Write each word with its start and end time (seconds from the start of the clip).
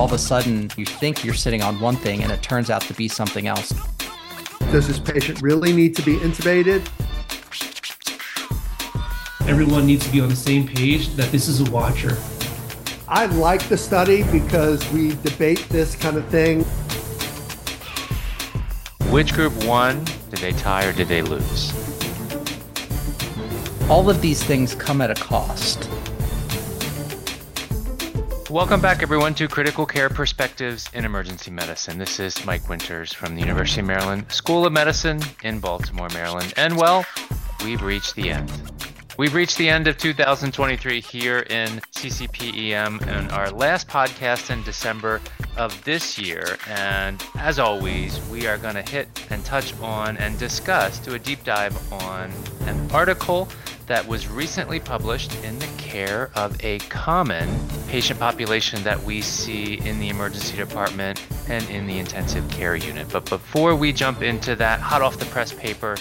all 0.00 0.06
of 0.06 0.12
a 0.12 0.18
sudden 0.18 0.70
you 0.78 0.86
think 0.86 1.22
you're 1.26 1.34
sitting 1.34 1.60
on 1.60 1.78
one 1.78 1.94
thing 1.94 2.22
and 2.22 2.32
it 2.32 2.42
turns 2.42 2.70
out 2.70 2.80
to 2.80 2.94
be 2.94 3.06
something 3.06 3.46
else. 3.46 3.74
Does 4.72 4.88
this 4.88 4.98
patient 4.98 5.42
really 5.42 5.74
need 5.74 5.94
to 5.94 6.00
be 6.00 6.16
intubated? 6.16 6.80
Everyone 9.46 9.84
needs 9.84 10.06
to 10.06 10.10
be 10.10 10.22
on 10.22 10.30
the 10.30 10.36
same 10.36 10.66
page 10.66 11.08
that 11.16 11.30
this 11.30 11.48
is 11.48 11.60
a 11.60 11.70
watcher. 11.70 12.16
I 13.08 13.26
like 13.26 13.62
the 13.68 13.76
study 13.76 14.22
because 14.32 14.90
we 14.90 15.16
debate 15.16 15.68
this 15.68 15.94
kind 15.96 16.16
of 16.16 16.26
thing. 16.28 16.62
Which 19.12 19.34
group 19.34 19.52
won? 19.66 20.02
Did 20.30 20.38
they 20.38 20.52
tie 20.52 20.86
or 20.86 20.94
did 20.94 21.08
they 21.08 21.20
lose? 21.20 21.74
All 23.90 24.08
of 24.08 24.22
these 24.22 24.42
things 24.42 24.74
come 24.74 25.02
at 25.02 25.10
a 25.10 25.22
cost. 25.22 25.90
Welcome 28.50 28.80
back, 28.80 29.00
everyone, 29.00 29.34
to 29.34 29.46
Critical 29.46 29.86
Care 29.86 30.08
Perspectives 30.08 30.90
in 30.92 31.04
Emergency 31.04 31.52
Medicine. 31.52 31.98
This 31.98 32.18
is 32.18 32.44
Mike 32.44 32.68
Winters 32.68 33.12
from 33.12 33.36
the 33.36 33.40
University 33.40 33.80
of 33.80 33.86
Maryland 33.86 34.32
School 34.32 34.66
of 34.66 34.72
Medicine 34.72 35.20
in 35.44 35.60
Baltimore, 35.60 36.08
Maryland. 36.08 36.52
And 36.56 36.76
well, 36.76 37.06
we've 37.64 37.80
reached 37.80 38.16
the 38.16 38.30
end. 38.30 38.50
We've 39.16 39.34
reached 39.34 39.56
the 39.56 39.68
end 39.68 39.86
of 39.86 39.98
2023 39.98 41.00
here 41.00 41.40
in 41.48 41.68
CCPEM 41.94 43.06
and 43.06 43.30
our 43.30 43.52
last 43.52 43.86
podcast 43.86 44.50
in 44.50 44.64
December 44.64 45.20
of 45.56 45.84
this 45.84 46.18
year. 46.18 46.58
And 46.66 47.24
as 47.38 47.60
always, 47.60 48.20
we 48.30 48.48
are 48.48 48.58
going 48.58 48.74
to 48.74 48.82
hit 48.82 49.26
and 49.30 49.44
touch 49.44 49.78
on 49.78 50.16
and 50.16 50.36
discuss, 50.40 50.98
do 50.98 51.14
a 51.14 51.20
deep 51.20 51.44
dive 51.44 51.92
on 51.92 52.32
an 52.62 52.90
article 52.90 53.48
that 53.86 54.06
was 54.06 54.28
recently 54.28 54.80
published 54.80 55.34
in 55.44 55.58
the 55.58 55.68
care 55.78 56.30
of 56.34 56.56
a 56.64 56.78
common 56.88 57.48
patient 57.88 58.18
population 58.20 58.82
that 58.82 59.02
we 59.02 59.20
see 59.20 59.78
in 59.86 59.98
the 59.98 60.08
emergency 60.08 60.56
department 60.56 61.24
and 61.48 61.68
in 61.70 61.86
the 61.86 61.98
intensive 61.98 62.48
care 62.50 62.76
unit. 62.76 63.08
But 63.10 63.28
before 63.28 63.74
we 63.74 63.92
jump 63.92 64.22
into 64.22 64.56
that 64.56 64.80
hot 64.80 65.02
off 65.02 65.18
the 65.18 65.26
press 65.26 65.52
paper, 65.52 65.96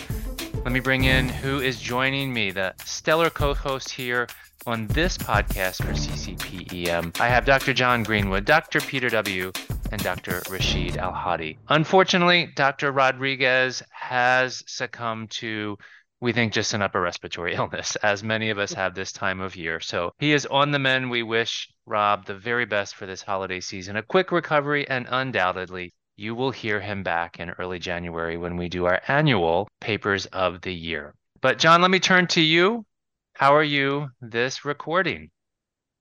let 0.63 0.71
me 0.71 0.79
bring 0.79 1.05
in 1.05 1.29
who 1.29 1.59
is 1.59 1.79
joining 1.79 2.33
me, 2.33 2.51
the 2.51 2.73
stellar 2.85 3.29
co 3.29 3.53
host 3.53 3.89
here 3.89 4.27
on 4.67 4.87
this 4.87 5.17
podcast 5.17 5.77
for 5.83 5.93
CCPEM. 5.93 7.19
I 7.19 7.27
have 7.27 7.45
Dr. 7.45 7.73
John 7.73 8.03
Greenwood, 8.03 8.45
Dr. 8.45 8.81
Peter 8.81 9.09
W., 9.09 9.51
and 9.91 10.03
Dr. 10.03 10.41
Rashid 10.49 10.97
Al 10.97 11.11
Hadi. 11.11 11.57
Unfortunately, 11.69 12.51
Dr. 12.55 12.91
Rodriguez 12.91 13.81
has 13.89 14.63
succumbed 14.67 15.31
to 15.31 15.77
we 16.21 16.33
think 16.33 16.53
just 16.53 16.73
an 16.73 16.81
upper 16.81 17.01
respiratory 17.01 17.55
illness, 17.55 17.95
as 17.97 18.23
many 18.23 18.49
of 18.49 18.59
us 18.59 18.73
have 18.73 18.93
this 18.93 19.11
time 19.11 19.39
of 19.39 19.55
year. 19.55 19.79
So 19.79 20.11
he 20.19 20.33
is 20.33 20.45
on 20.45 20.71
the 20.71 20.79
mend. 20.79 21.09
We 21.09 21.23
wish 21.23 21.69
Rob 21.85 22.25
the 22.25 22.35
very 22.35 22.65
best 22.65 22.95
for 22.95 23.05
this 23.05 23.21
holiday 23.21 23.59
season, 23.59 23.95
a 23.95 24.03
quick 24.03 24.31
recovery, 24.31 24.87
and 24.89 25.07
undoubtedly, 25.09 25.93
you 26.17 26.35
will 26.35 26.51
hear 26.51 26.81
him 26.81 27.01
back 27.01 27.39
in 27.39 27.51
early 27.51 27.79
January 27.79 28.35
when 28.37 28.57
we 28.57 28.67
do 28.67 28.85
our 28.85 29.01
annual 29.07 29.69
Papers 29.79 30.25
of 30.27 30.61
the 30.61 30.73
Year. 30.73 31.15
But, 31.41 31.59
John, 31.59 31.81
let 31.81 31.91
me 31.91 31.99
turn 31.99 32.27
to 32.27 32.41
you. 32.41 32.85
How 33.33 33.55
are 33.55 33.63
you 33.63 34.09
this 34.19 34.65
recording? 34.65 35.31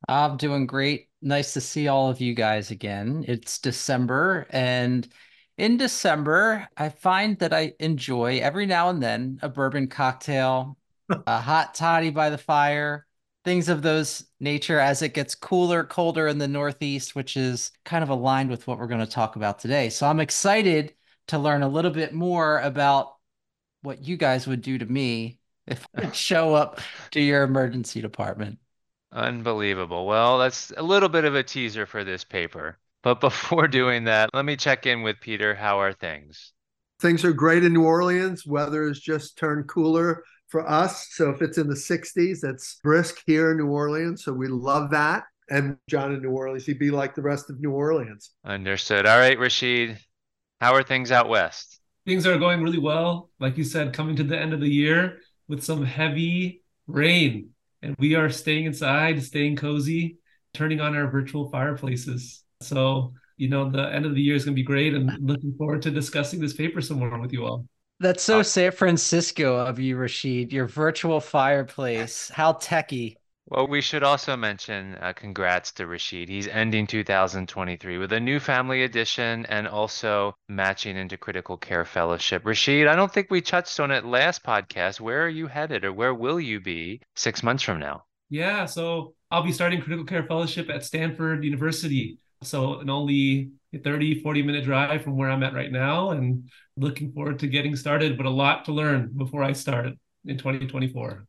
I'm 0.09 0.37
doing 0.37 0.67
great. 0.67 1.09
Nice 1.23 1.53
to 1.55 1.61
see 1.61 1.87
all 1.87 2.11
of 2.11 2.21
you 2.21 2.35
guys 2.35 2.71
again. 2.71 3.25
It's 3.29 3.59
December 3.59 4.47
and 4.51 5.09
in 5.59 5.77
December, 5.77 6.69
I 6.77 6.89
find 6.89 7.39
that 7.41 7.53
I 7.53 7.75
enjoy 7.81 8.39
every 8.39 8.65
now 8.67 8.89
and 8.91 9.03
then 9.03 9.39
a 9.43 9.49
bourbon 9.49 9.89
cocktail, 9.89 10.79
a 11.27 11.41
hot 11.41 11.75
toddy 11.75 12.11
by 12.11 12.31
the 12.31 12.39
fire, 12.39 13.07
things 13.45 13.69
of 13.69 13.83
those 13.83 14.25
nature 14.41 14.79
as 14.79 15.03
it 15.03 15.15
gets 15.15 15.35
cooler, 15.35 15.85
colder 15.85 16.29
in 16.29 16.39
the 16.39 16.49
Northeast, 16.49 17.15
which 17.17 17.37
is 17.37 17.73
kind 17.85 18.03
of 18.05 18.11
aligned 18.11 18.51
with 18.51 18.67
what 18.67 18.79
we're 18.79 18.87
going 18.87 19.05
to 19.05 19.07
talk 19.07 19.37
about 19.37 19.59
today. 19.59 19.91
So 19.91 20.07
I'm 20.07 20.21
excited 20.21 20.95
to 21.29 21.39
learn 21.39 21.63
a 21.63 21.69
little 21.69 21.91
bit 21.91 22.15
more 22.15 22.61
about 22.61 23.17
what 23.83 24.03
you 24.03 24.17
guys 24.17 24.47
would 24.47 24.63
do 24.63 24.79
to 24.79 24.87
me 24.87 25.41
if 25.67 25.87
I 25.95 26.11
show 26.13 26.55
up 26.55 26.81
to 27.13 27.21
your 27.21 27.43
emergency 27.43 28.01
department. 28.01 28.59
Unbelievable. 29.13 30.07
Well, 30.07 30.39
that's 30.39 30.73
a 30.77 30.83
little 30.83 31.09
bit 31.11 31.25
of 31.25 31.35
a 31.35 31.43
teaser 31.43 31.85
for 31.87 32.05
this 32.05 32.25
paper. 32.25 32.79
But 33.03 33.21
before 33.21 33.69
doing 33.69 34.05
that, 34.05 34.31
let 34.35 34.45
me 34.45 34.57
check 34.57 34.87
in 34.87 35.03
with 35.03 35.17
Peter. 35.21 35.55
How 35.55 35.81
are 35.81 35.93
things? 35.93 36.53
Things 37.01 37.25
are 37.25 37.33
great 37.33 37.65
in 37.65 37.73
New 37.73 37.85
Orleans. 37.85 38.47
Weather 38.47 38.89
has 38.89 38.99
just 38.99 39.39
turned 39.39 39.69
cooler 39.69 40.25
for 40.49 40.69
us. 40.69 41.09
So 41.13 41.31
if 41.31 41.43
it's 41.43 41.59
in 41.59 41.69
the 41.69 41.75
60s, 41.75 42.43
it's 42.43 42.81
brisk 42.83 43.23
here 43.27 43.53
in 43.53 43.59
New 43.59 43.69
Orleans. 43.69 44.25
So 44.25 44.33
we 44.33 44.49
love 44.49 44.91
that. 44.91 45.25
And 45.51 45.77
John 45.89 46.13
in 46.13 46.23
New 46.23 46.31
Orleans, 46.31 46.67
he'd 46.67 46.79
be 46.79 46.91
like 46.91 47.15
the 47.15 47.23
rest 47.23 47.51
of 47.51 47.61
New 47.61 47.71
Orleans. 47.71 48.33
Understood. 48.45 49.07
All 49.07 49.19
right, 49.19 49.39
Rashid, 49.39 49.99
how 50.61 50.75
are 50.75 50.83
things 50.83 51.13
out 51.13 51.29
west? 51.29 51.81
Things 52.05 52.27
are 52.27 52.39
going 52.39 52.63
really 52.63 52.79
well. 52.79 53.31
Like 53.39 53.57
you 53.57 53.65
said, 53.65 53.93
coming 53.93 54.17
to 54.17 54.25
the 54.25 54.39
end 54.39 54.53
of 54.53 54.61
the 54.61 54.69
year 54.69 55.19
with 55.47 55.63
some 55.63 55.85
heavy 55.85 56.63
rain. 56.87 57.51
And 57.83 57.95
we 57.99 58.15
are 58.15 58.29
staying 58.29 58.65
inside, 58.65 59.23
staying 59.23 59.57
cozy, 59.57 60.19
turning 60.53 60.81
on 60.81 60.97
our 60.97 61.09
virtual 61.09 61.51
fireplaces. 61.51 62.43
So, 62.61 63.13
you 63.37 63.49
know, 63.49 63.71
the 63.71 63.93
end 63.93 64.05
of 64.05 64.15
the 64.15 64.21
year 64.21 64.35
is 64.35 64.45
going 64.45 64.55
to 64.55 64.61
be 64.61 64.65
great 64.65 64.95
and 64.95 65.11
looking 65.21 65.55
forward 65.57 65.83
to 65.83 65.91
discussing 65.91 66.41
this 66.41 66.55
paper 66.55 66.81
some 66.81 66.99
more 66.99 67.19
with 67.21 67.33
you 67.33 67.47
all. 67.47 67.65
That's 68.01 68.23
so 68.23 68.43
San 68.43 68.73
Francisco 68.73 69.57
of 69.57 69.79
you, 69.79 69.97
Rashid. 69.97 70.53
Your 70.53 70.67
virtual 70.67 71.21
fireplace. 71.21 72.31
How 72.33 72.53
techy. 72.53 73.17
Well, 73.47 73.67
we 73.67 73.81
should 73.81 74.03
also 74.03 74.37
mention 74.37 74.97
uh, 74.97 75.15
congrats 75.15 75.73
to 75.73 75.87
Rashid. 75.87 76.29
He's 76.29 76.47
ending 76.49 76.87
2023 76.87 77.97
with 77.97 78.13
a 78.13 78.21
new 78.21 78.39
family 78.39 78.83
edition 78.83 79.47
and 79.47 79.67
also 79.67 80.35
matching 80.49 80.97
into 80.97 81.17
critical 81.17 81.57
care 81.57 81.85
fellowship. 81.85 82.45
Rashid, 82.45 82.87
I 82.87 82.95
don't 82.95 83.13
think 83.13 83.31
we 83.31 83.41
touched 83.41 83.81
on 83.81 83.91
it 83.91 84.05
last 84.05 84.45
podcast. 84.45 85.01
Where 85.01 85.25
are 85.25 85.31
you 85.31 85.47
headed 85.47 85.85
or 85.85 85.93
where 85.93 86.15
will 86.15 86.39
you 86.39 86.61
be 86.61 87.01
six 87.17 87.43
months 87.43 87.63
from 87.63 87.81
now? 87.81 88.05
Yeah, 88.29 88.67
so 88.67 89.15
I'll 89.31 89.43
be 89.43 89.53
starting 89.53 89.81
critical 89.81 90.05
care 90.05 90.25
fellowship 90.25 90.69
at 90.69 90.85
Stanford 90.85 91.43
University 91.43 92.19
so 92.43 92.81
an 92.81 92.91
only 92.91 93.51
30, 93.85 94.23
40 94.23 94.43
minute 94.43 94.65
drive 94.65 95.03
from 95.03 95.17
where 95.17 95.31
I'm 95.31 95.43
at 95.43 95.55
right 95.55 95.73
now 95.73 96.11
and 96.11 96.51
looking 96.77 97.13
forward 97.13 97.39
to 97.41 97.47
getting 97.49 97.77
started, 97.77 98.17
but 98.17 98.27
a 98.27 98.31
lot 98.31 98.65
to 98.67 98.73
learn 98.73 99.11
before 99.17 99.43
I 99.43 99.53
start 99.53 99.93
in 100.25 100.39
2024. 100.39 101.27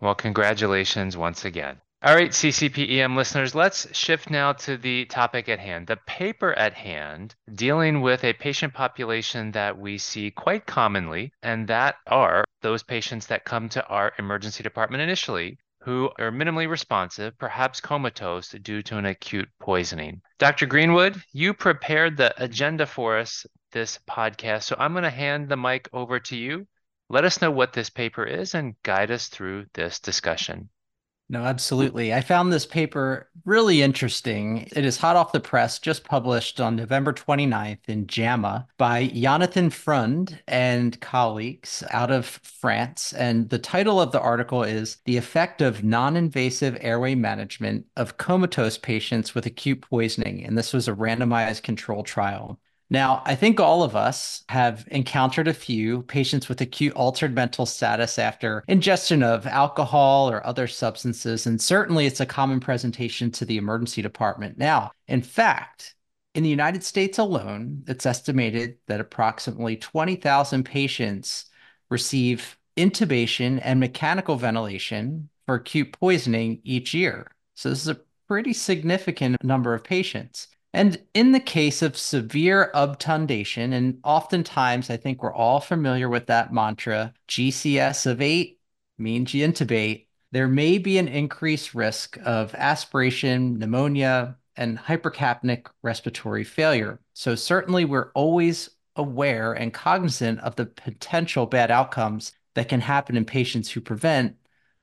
Well, 0.00 0.14
congratulations 0.14 1.16
once 1.16 1.44
again. 1.44 1.80
All 2.02 2.14
right, 2.14 2.30
CCPEM 2.30 3.14
listeners, 3.14 3.54
let's 3.54 3.86
shift 3.94 4.30
now 4.30 4.54
to 4.54 4.78
the 4.78 5.04
topic 5.04 5.50
at 5.50 5.58
hand. 5.58 5.86
The 5.86 5.98
paper 6.06 6.54
at 6.54 6.72
hand 6.72 7.34
dealing 7.54 8.00
with 8.00 8.24
a 8.24 8.32
patient 8.32 8.72
population 8.72 9.50
that 9.50 9.78
we 9.78 9.98
see 9.98 10.30
quite 10.30 10.64
commonly, 10.64 11.30
and 11.42 11.68
that 11.68 11.96
are 12.06 12.44
those 12.62 12.82
patients 12.82 13.26
that 13.26 13.44
come 13.44 13.68
to 13.70 13.86
our 13.88 14.14
emergency 14.18 14.62
department 14.62 15.02
initially 15.02 15.58
who 15.82 16.10
are 16.18 16.30
minimally 16.30 16.68
responsive, 16.68 17.38
perhaps 17.38 17.80
comatose 17.80 18.50
due 18.50 18.82
to 18.82 18.98
an 18.98 19.06
acute 19.06 19.48
poisoning. 19.58 20.20
Dr. 20.38 20.66
Greenwood, 20.66 21.22
you 21.32 21.54
prepared 21.54 22.16
the 22.16 22.34
agenda 22.42 22.86
for 22.86 23.18
us 23.18 23.46
this 23.72 23.98
podcast, 24.08 24.64
so 24.64 24.76
I'm 24.78 24.92
going 24.92 25.04
to 25.04 25.10
hand 25.10 25.48
the 25.48 25.56
mic 25.56 25.88
over 25.92 26.20
to 26.20 26.36
you. 26.36 26.66
Let 27.08 27.24
us 27.24 27.40
know 27.40 27.50
what 27.50 27.72
this 27.72 27.90
paper 27.90 28.24
is 28.24 28.54
and 28.54 28.74
guide 28.82 29.10
us 29.10 29.28
through 29.28 29.66
this 29.74 30.00
discussion. 30.00 30.68
No, 31.30 31.44
absolutely. 31.44 32.12
I 32.12 32.22
found 32.22 32.52
this 32.52 32.66
paper 32.66 33.30
really 33.44 33.82
interesting. 33.82 34.68
It 34.74 34.84
is 34.84 34.96
hot 34.96 35.14
off 35.14 35.30
the 35.30 35.38
press, 35.38 35.78
just 35.78 36.02
published 36.02 36.60
on 36.60 36.74
November 36.74 37.12
29th 37.12 37.88
in 37.88 38.08
JAMA 38.08 38.66
by 38.78 39.06
Jonathan 39.06 39.70
Freund 39.70 40.42
and 40.48 41.00
colleagues 41.00 41.84
out 41.92 42.10
of 42.10 42.26
France. 42.26 43.12
And 43.12 43.48
the 43.48 43.60
title 43.60 44.00
of 44.00 44.10
the 44.10 44.20
article 44.20 44.64
is 44.64 44.96
The 45.04 45.16
Effect 45.16 45.62
of 45.62 45.84
Non 45.84 46.16
Invasive 46.16 46.76
Airway 46.80 47.14
Management 47.14 47.86
of 47.96 48.16
Comatose 48.16 48.76
Patients 48.76 49.32
with 49.32 49.46
Acute 49.46 49.82
Poisoning. 49.82 50.44
And 50.44 50.58
this 50.58 50.72
was 50.72 50.88
a 50.88 50.94
randomized 50.94 51.62
control 51.62 52.02
trial. 52.02 52.58
Now, 52.92 53.22
I 53.24 53.36
think 53.36 53.60
all 53.60 53.84
of 53.84 53.94
us 53.94 54.42
have 54.48 54.86
encountered 54.90 55.46
a 55.46 55.54
few 55.54 56.02
patients 56.02 56.48
with 56.48 56.60
acute 56.60 56.92
altered 56.94 57.32
mental 57.32 57.64
status 57.64 58.18
after 58.18 58.64
ingestion 58.66 59.22
of 59.22 59.46
alcohol 59.46 60.28
or 60.28 60.44
other 60.44 60.66
substances, 60.66 61.46
and 61.46 61.62
certainly 61.62 62.06
it's 62.06 62.18
a 62.18 62.26
common 62.26 62.58
presentation 62.58 63.30
to 63.32 63.44
the 63.44 63.58
emergency 63.58 64.02
department. 64.02 64.58
Now, 64.58 64.90
in 65.06 65.22
fact, 65.22 65.94
in 66.34 66.42
the 66.42 66.48
United 66.48 66.82
States 66.82 67.18
alone, 67.18 67.84
it's 67.86 68.06
estimated 68.06 68.78
that 68.88 69.00
approximately 69.00 69.76
20,000 69.76 70.64
patients 70.64 71.44
receive 71.90 72.58
intubation 72.76 73.60
and 73.62 73.78
mechanical 73.78 74.34
ventilation 74.34 75.28
for 75.46 75.54
acute 75.56 75.92
poisoning 75.92 76.60
each 76.64 76.92
year. 76.92 77.30
So, 77.54 77.68
this 77.70 77.82
is 77.82 77.88
a 77.88 78.00
pretty 78.26 78.52
significant 78.52 79.42
number 79.44 79.74
of 79.74 79.84
patients. 79.84 80.48
And 80.72 81.02
in 81.14 81.32
the 81.32 81.40
case 81.40 81.82
of 81.82 81.96
severe 81.96 82.70
obtundation, 82.74 83.72
and 83.72 83.98
oftentimes 84.04 84.88
I 84.88 84.96
think 84.96 85.22
we're 85.22 85.34
all 85.34 85.60
familiar 85.60 86.08
with 86.08 86.26
that 86.26 86.52
mantra 86.52 87.12
GCS 87.28 88.06
of 88.06 88.20
eight 88.20 88.60
means 88.96 89.34
you 89.34 89.46
intubate, 89.46 90.06
there 90.32 90.46
may 90.48 90.78
be 90.78 90.98
an 90.98 91.08
increased 91.08 91.74
risk 91.74 92.16
of 92.24 92.54
aspiration, 92.54 93.58
pneumonia, 93.58 94.36
and 94.56 94.78
hypercapnic 94.78 95.66
respiratory 95.82 96.44
failure. 96.44 97.00
So, 97.14 97.34
certainly, 97.34 97.84
we're 97.84 98.12
always 98.12 98.70
aware 98.96 99.52
and 99.52 99.72
cognizant 99.74 100.40
of 100.40 100.56
the 100.56 100.66
potential 100.66 101.46
bad 101.46 101.70
outcomes 101.70 102.32
that 102.54 102.68
can 102.68 102.80
happen 102.80 103.16
in 103.16 103.24
patients 103.24 103.70
who 103.70 103.80
prevent 103.80 104.36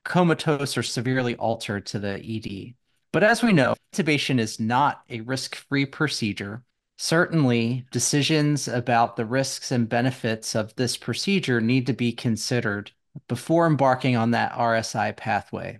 comatose 0.04 0.78
or 0.78 0.84
severely 0.84 1.36
altered 1.36 1.86
to 1.88 2.00
the 2.00 2.16
ED. 2.16 2.76
But 3.12 3.24
as 3.24 3.42
we 3.44 3.54
know, 3.54 3.76
intubation 3.94 4.40
is 4.40 4.60
not 4.60 5.04
a 5.10 5.22
risk 5.22 5.56
free 5.56 5.86
procedure. 5.86 6.64
Certainly, 6.98 7.86
decisions 7.92 8.68
about 8.68 9.16
the 9.16 9.26
risks 9.26 9.72
and 9.72 9.88
benefits 9.88 10.56
of 10.56 10.76
this 10.76 10.98
procedure 10.98 11.62
need 11.62 11.86
to 11.88 11.94
be 11.94 12.12
considered 12.12 12.92
before 13.28 13.68
embarking 13.68 14.16
on 14.16 14.32
that 14.32 14.54
RSI 14.54 15.16
pathway. 15.16 15.80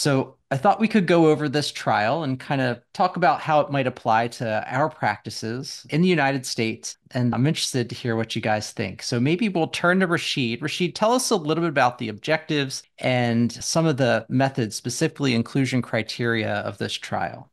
So 0.00 0.38
I 0.50 0.56
thought 0.56 0.80
we 0.80 0.88
could 0.88 1.06
go 1.06 1.26
over 1.28 1.46
this 1.46 1.70
trial 1.70 2.22
and 2.22 2.40
kind 2.40 2.62
of 2.62 2.80
talk 2.94 3.18
about 3.18 3.42
how 3.42 3.60
it 3.60 3.70
might 3.70 3.86
apply 3.86 4.28
to 4.28 4.64
our 4.66 4.88
practices 4.88 5.86
in 5.90 6.00
the 6.00 6.08
United 6.08 6.46
States. 6.46 6.96
And 7.10 7.34
I'm 7.34 7.46
interested 7.46 7.90
to 7.90 7.94
hear 7.94 8.16
what 8.16 8.34
you 8.34 8.40
guys 8.40 8.72
think. 8.72 9.02
So 9.02 9.20
maybe 9.20 9.50
we'll 9.50 9.66
turn 9.66 10.00
to 10.00 10.06
Rashid. 10.06 10.62
Rashid, 10.62 10.94
tell 10.94 11.12
us 11.12 11.28
a 11.28 11.36
little 11.36 11.60
bit 11.60 11.68
about 11.68 11.98
the 11.98 12.08
objectives 12.08 12.82
and 12.96 13.52
some 13.52 13.84
of 13.84 13.98
the 13.98 14.24
methods, 14.30 14.74
specifically 14.74 15.34
inclusion 15.34 15.82
criteria 15.82 16.54
of 16.60 16.78
this 16.78 16.94
trial. 16.94 17.52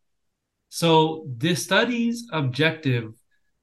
So 0.69 1.27
the 1.35 1.53
study's 1.53 2.29
objective 2.31 3.11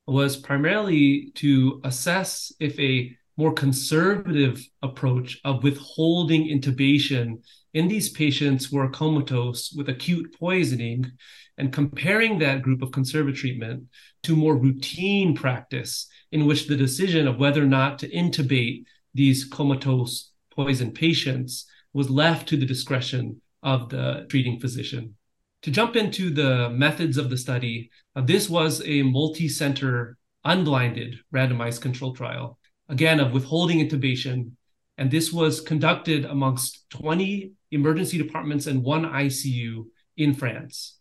was 0.06 0.36
primarily 0.36 1.32
to 1.36 1.80
assess 1.84 2.52
if 2.60 2.78
a 2.78 3.16
more 3.38 3.54
conservative 3.54 4.62
approach 4.82 5.40
of 5.42 5.62
withholding 5.64 6.48
intubation 6.48 7.38
in 7.74 7.88
these 7.88 8.08
patients 8.08 8.72
were 8.72 8.88
comatose 8.88 9.72
with 9.76 9.88
acute 9.88 10.34
poisoning 10.38 11.12
and 11.58 11.72
comparing 11.72 12.38
that 12.38 12.62
group 12.62 12.82
of 12.82 12.92
conservative 12.92 13.38
treatment 13.38 13.84
to 14.22 14.34
more 14.34 14.56
routine 14.56 15.34
practice 15.34 16.06
in 16.32 16.46
which 16.46 16.66
the 16.66 16.76
decision 16.76 17.28
of 17.28 17.38
whether 17.38 17.62
or 17.62 17.66
not 17.66 17.98
to 17.98 18.10
intubate 18.10 18.84
these 19.12 19.44
comatose 19.44 20.30
poison 20.50 20.90
patients 20.90 21.66
was 21.92 22.10
left 22.10 22.48
to 22.48 22.56
the 22.56 22.66
discretion 22.66 23.40
of 23.62 23.88
the 23.88 24.26
treating 24.28 24.58
physician. 24.58 25.14
To 25.62 25.70
jump 25.70 25.96
into 25.96 26.30
the 26.30 26.70
methods 26.70 27.16
of 27.16 27.30
the 27.30 27.38
study, 27.38 27.90
uh, 28.16 28.20
this 28.22 28.48
was 28.50 28.82
a 28.84 29.02
multi 29.02 29.48
center, 29.48 30.16
unblinded, 30.44 31.16
randomized 31.32 31.80
control 31.80 32.14
trial 32.14 32.58
again, 32.88 33.20
of 33.20 33.32
withholding 33.32 33.86
intubation. 33.86 34.52
And 34.98 35.10
this 35.10 35.32
was 35.32 35.60
conducted 35.60 36.24
amongst 36.24 36.88
20 36.90 37.52
emergency 37.74 38.18
departments 38.18 38.66
and 38.66 38.82
one 38.82 39.04
ICU 39.04 39.84
in 40.16 40.34
France. 40.34 40.98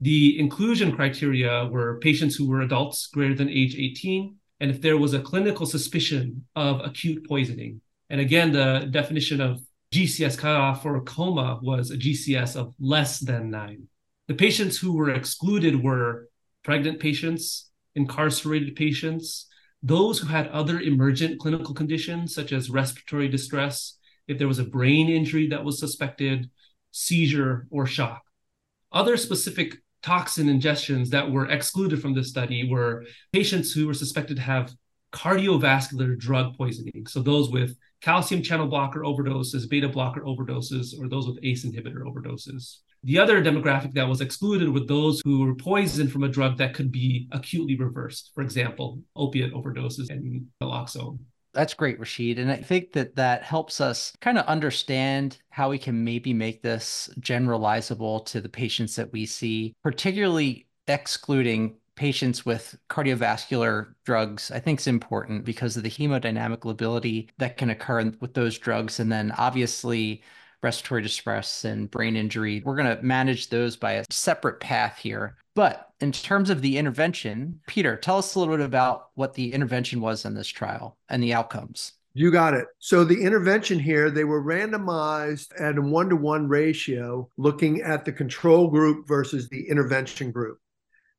The 0.00 0.38
inclusion 0.38 0.94
criteria 0.96 1.66
were 1.66 1.98
patients 2.00 2.34
who 2.34 2.48
were 2.48 2.62
adults 2.62 3.06
greater 3.06 3.34
than 3.34 3.48
age 3.48 3.76
18, 3.76 4.36
and 4.60 4.70
if 4.70 4.80
there 4.80 4.96
was 4.96 5.14
a 5.14 5.20
clinical 5.20 5.66
suspicion 5.66 6.44
of 6.56 6.80
acute 6.80 7.26
poisoning. 7.28 7.80
And 8.08 8.20
again, 8.20 8.52
the 8.52 8.88
definition 8.90 9.40
of 9.40 9.60
GCS 9.92 10.38
cutoff 10.38 10.82
for 10.82 10.96
a 10.96 11.02
coma 11.02 11.58
was 11.62 11.90
a 11.90 11.96
GCS 11.96 12.56
of 12.56 12.74
less 12.78 13.18
than 13.18 13.50
nine. 13.50 13.88
The 14.28 14.34
patients 14.34 14.78
who 14.78 14.92
were 14.92 15.10
excluded 15.10 15.82
were 15.82 16.28
pregnant 16.62 17.00
patients, 17.00 17.70
incarcerated 17.94 18.76
patients, 18.76 19.46
those 19.82 20.18
who 20.18 20.28
had 20.28 20.48
other 20.48 20.80
emergent 20.80 21.40
clinical 21.40 21.74
conditions, 21.74 22.34
such 22.34 22.52
as 22.52 22.70
respiratory 22.70 23.28
distress, 23.28 23.98
if 24.30 24.38
there 24.38 24.48
was 24.48 24.58
a 24.58 24.64
brain 24.64 25.08
injury 25.08 25.48
that 25.48 25.64
was 25.64 25.80
suspected, 25.80 26.48
seizure, 26.92 27.66
or 27.70 27.84
shock. 27.84 28.22
Other 28.92 29.16
specific 29.16 29.76
toxin 30.02 30.46
ingestions 30.46 31.08
that 31.10 31.30
were 31.30 31.48
excluded 31.48 32.00
from 32.00 32.14
this 32.14 32.28
study 32.28 32.68
were 32.68 33.04
patients 33.32 33.72
who 33.72 33.86
were 33.86 33.94
suspected 33.94 34.36
to 34.36 34.42
have 34.42 34.72
cardiovascular 35.12 36.16
drug 36.16 36.56
poisoning. 36.56 37.06
So 37.06 37.20
those 37.20 37.50
with 37.50 37.76
calcium 38.00 38.42
channel 38.42 38.68
blocker 38.68 39.00
overdoses, 39.00 39.68
beta 39.68 39.88
blocker 39.88 40.20
overdoses, 40.22 40.98
or 40.98 41.08
those 41.08 41.26
with 41.26 41.38
ACE 41.42 41.66
inhibitor 41.66 42.02
overdoses. 42.02 42.76
The 43.02 43.18
other 43.18 43.42
demographic 43.42 43.94
that 43.94 44.08
was 44.08 44.20
excluded 44.20 44.68
were 44.68 44.80
those 44.80 45.20
who 45.24 45.40
were 45.40 45.54
poisoned 45.54 46.12
from 46.12 46.22
a 46.22 46.28
drug 46.28 46.58
that 46.58 46.74
could 46.74 46.92
be 46.92 47.28
acutely 47.32 47.76
reversed, 47.76 48.30
for 48.34 48.42
example, 48.42 49.00
opiate 49.16 49.52
overdoses 49.52 50.10
and 50.10 50.46
naloxone. 50.62 51.18
That's 51.52 51.74
great, 51.74 51.98
Rashid. 51.98 52.38
And 52.38 52.50
I 52.50 52.56
think 52.56 52.92
that 52.92 53.16
that 53.16 53.42
helps 53.42 53.80
us 53.80 54.12
kind 54.20 54.38
of 54.38 54.46
understand 54.46 55.38
how 55.50 55.70
we 55.70 55.78
can 55.78 56.04
maybe 56.04 56.32
make 56.32 56.62
this 56.62 57.10
generalizable 57.18 58.24
to 58.26 58.40
the 58.40 58.48
patients 58.48 58.94
that 58.96 59.12
we 59.12 59.26
see, 59.26 59.74
particularly 59.82 60.68
excluding 60.86 61.76
patients 61.96 62.46
with 62.46 62.78
cardiovascular 62.88 63.94
drugs, 64.04 64.50
I 64.50 64.60
think 64.60 64.80
is 64.80 64.86
important 64.86 65.44
because 65.44 65.76
of 65.76 65.82
the 65.82 65.90
hemodynamic 65.90 66.64
lability 66.64 67.28
that 67.38 67.56
can 67.56 67.70
occur 67.70 68.12
with 68.20 68.34
those 68.34 68.56
drugs. 68.56 69.00
And 69.00 69.10
then 69.10 69.32
obviously, 69.36 70.22
respiratory 70.62 71.02
distress 71.02 71.64
and 71.64 71.90
brain 71.90 72.16
injury. 72.16 72.62
We're 72.64 72.76
going 72.76 72.96
to 72.96 73.02
manage 73.02 73.48
those 73.48 73.76
by 73.76 73.92
a 73.92 74.04
separate 74.10 74.60
path 74.60 74.98
here. 74.98 75.36
But 75.54 75.89
in 76.00 76.12
terms 76.12 76.50
of 76.50 76.62
the 76.62 76.78
intervention, 76.78 77.60
Peter, 77.66 77.96
tell 77.96 78.18
us 78.18 78.34
a 78.34 78.38
little 78.38 78.56
bit 78.56 78.64
about 78.64 79.08
what 79.14 79.34
the 79.34 79.52
intervention 79.52 80.00
was 80.00 80.24
in 80.24 80.34
this 80.34 80.48
trial 80.48 80.96
and 81.08 81.22
the 81.22 81.34
outcomes. 81.34 81.92
You 82.14 82.30
got 82.32 82.54
it. 82.54 82.66
So 82.78 83.04
the 83.04 83.22
intervention 83.22 83.78
here, 83.78 84.10
they 84.10 84.24
were 84.24 84.42
randomized 84.42 85.48
at 85.60 85.78
a 85.78 85.82
one 85.82 86.08
to 86.08 86.16
one 86.16 86.48
ratio, 86.48 87.28
looking 87.36 87.82
at 87.82 88.04
the 88.04 88.12
control 88.12 88.68
group 88.68 89.06
versus 89.06 89.48
the 89.48 89.68
intervention 89.68 90.32
group. 90.32 90.58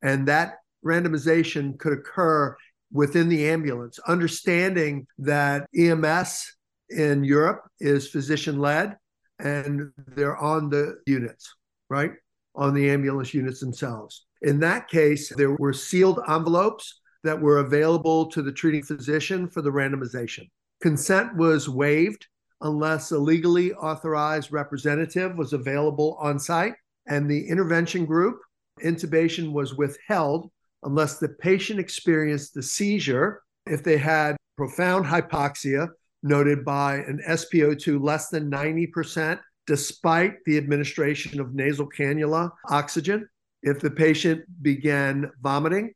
And 0.01 0.28
that 0.28 0.56
randomization 0.86 1.77
could 1.80 1.94
occur 1.94 2.57
within 2.92 3.30
the 3.30 3.48
ambulance, 3.48 4.00
understanding 4.00 5.07
that 5.19 5.66
EMS 5.77 6.56
in 6.89 7.24
Europe 7.24 7.63
is 7.80 8.10
physician 8.10 8.60
led 8.60 8.98
and 9.39 9.92
they're 10.07 10.38
on 10.38 10.69
the 10.69 10.98
units, 11.07 11.56
right? 11.89 12.12
On 12.54 12.74
the 12.74 12.89
ambulance 12.89 13.34
units 13.34 13.62
themselves. 13.62 14.25
In 14.42 14.60
that 14.62 14.88
case, 14.88 15.32
there 15.36 15.56
were 15.56 15.74
sealed 15.74 16.20
envelopes 16.28 17.00
that 17.24 17.40
were 17.40 17.60
available 17.60 18.26
to 18.32 18.42
the 18.42 18.52
treating 18.52 18.84
physician 18.84 19.48
for 19.48 19.62
the 19.62 19.70
randomization. 19.70 20.50
Consent 20.82 21.36
was 21.36 21.70
waived 21.70 22.26
unless 22.62 23.12
a 23.12 23.18
legally 23.18 23.74
authorized 23.74 24.51
representative 24.51 25.36
was 25.36 25.54
available 25.54 26.18
on 26.20 26.39
site, 26.39 26.74
and 27.08 27.30
the 27.30 27.48
intervention 27.48 28.06
group 28.06 28.39
intubation 28.84 29.51
was 29.51 29.75
withheld 29.75 30.50
unless 30.84 31.20
the 31.20 31.30
patient 31.30 31.80
experienced 31.80 32.54
the 32.54 32.63
seizure 32.63 33.44
if 33.68 33.84
they 33.84 33.98
had 33.98 34.36
profound 34.58 35.06
hypoxia 35.06 35.88
noted 36.24 36.65
by 36.65 36.96
an 36.96 37.22
SpO2 37.27 38.01
less 38.01 38.30
than 38.30 38.50
90%, 38.50 39.39
despite 39.68 40.34
the 40.46 40.58
administration 40.58 41.39
of 41.39 41.54
nasal 41.54 41.89
cannula 41.89 42.50
oxygen, 42.70 43.27
if 43.63 43.80
the 43.80 43.91
patient 43.91 44.44
began 44.62 45.32
vomiting, 45.41 45.94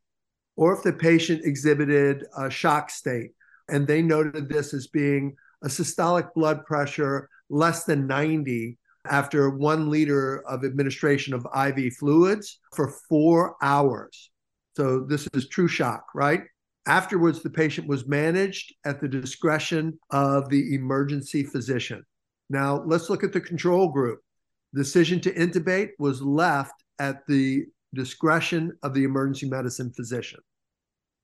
or 0.56 0.74
if 0.74 0.82
the 0.82 0.92
patient 0.92 1.44
exhibited 1.44 2.24
a 2.38 2.50
shock 2.50 2.90
state. 2.90 3.32
And 3.68 3.86
they 3.86 4.02
noted 4.02 4.48
this 4.48 4.72
as 4.72 4.86
being 4.86 5.34
a 5.62 5.68
systolic 5.68 6.32
blood 6.34 6.64
pressure 6.64 7.28
less 7.50 7.84
than 7.84 8.06
90 8.06 8.78
after 9.08 9.50
one 9.50 9.90
liter 9.90 10.42
of 10.48 10.64
administration 10.64 11.34
of 11.34 11.46
IV 11.54 11.94
fluids 11.94 12.58
for 12.74 12.94
four 13.08 13.56
hours. 13.62 14.30
So 14.76 15.00
this 15.00 15.28
is 15.34 15.48
true 15.48 15.68
shock, 15.68 16.06
right? 16.14 16.42
Afterwards, 16.86 17.42
the 17.42 17.50
patient 17.50 17.88
was 17.88 18.06
managed 18.06 18.74
at 18.84 19.00
the 19.00 19.08
discretion 19.08 19.98
of 20.10 20.48
the 20.48 20.74
emergency 20.74 21.42
physician. 21.42 22.04
Now, 22.48 22.82
let's 22.86 23.10
look 23.10 23.24
at 23.24 23.32
the 23.32 23.40
control 23.40 23.88
group. 23.88 24.20
Decision 24.76 25.20
to 25.22 25.32
intubate 25.32 25.92
was 25.98 26.20
left 26.20 26.74
at 26.98 27.26
the 27.26 27.64
discretion 27.94 28.72
of 28.82 28.92
the 28.92 29.04
emergency 29.04 29.48
medicine 29.48 29.90
physician. 29.90 30.40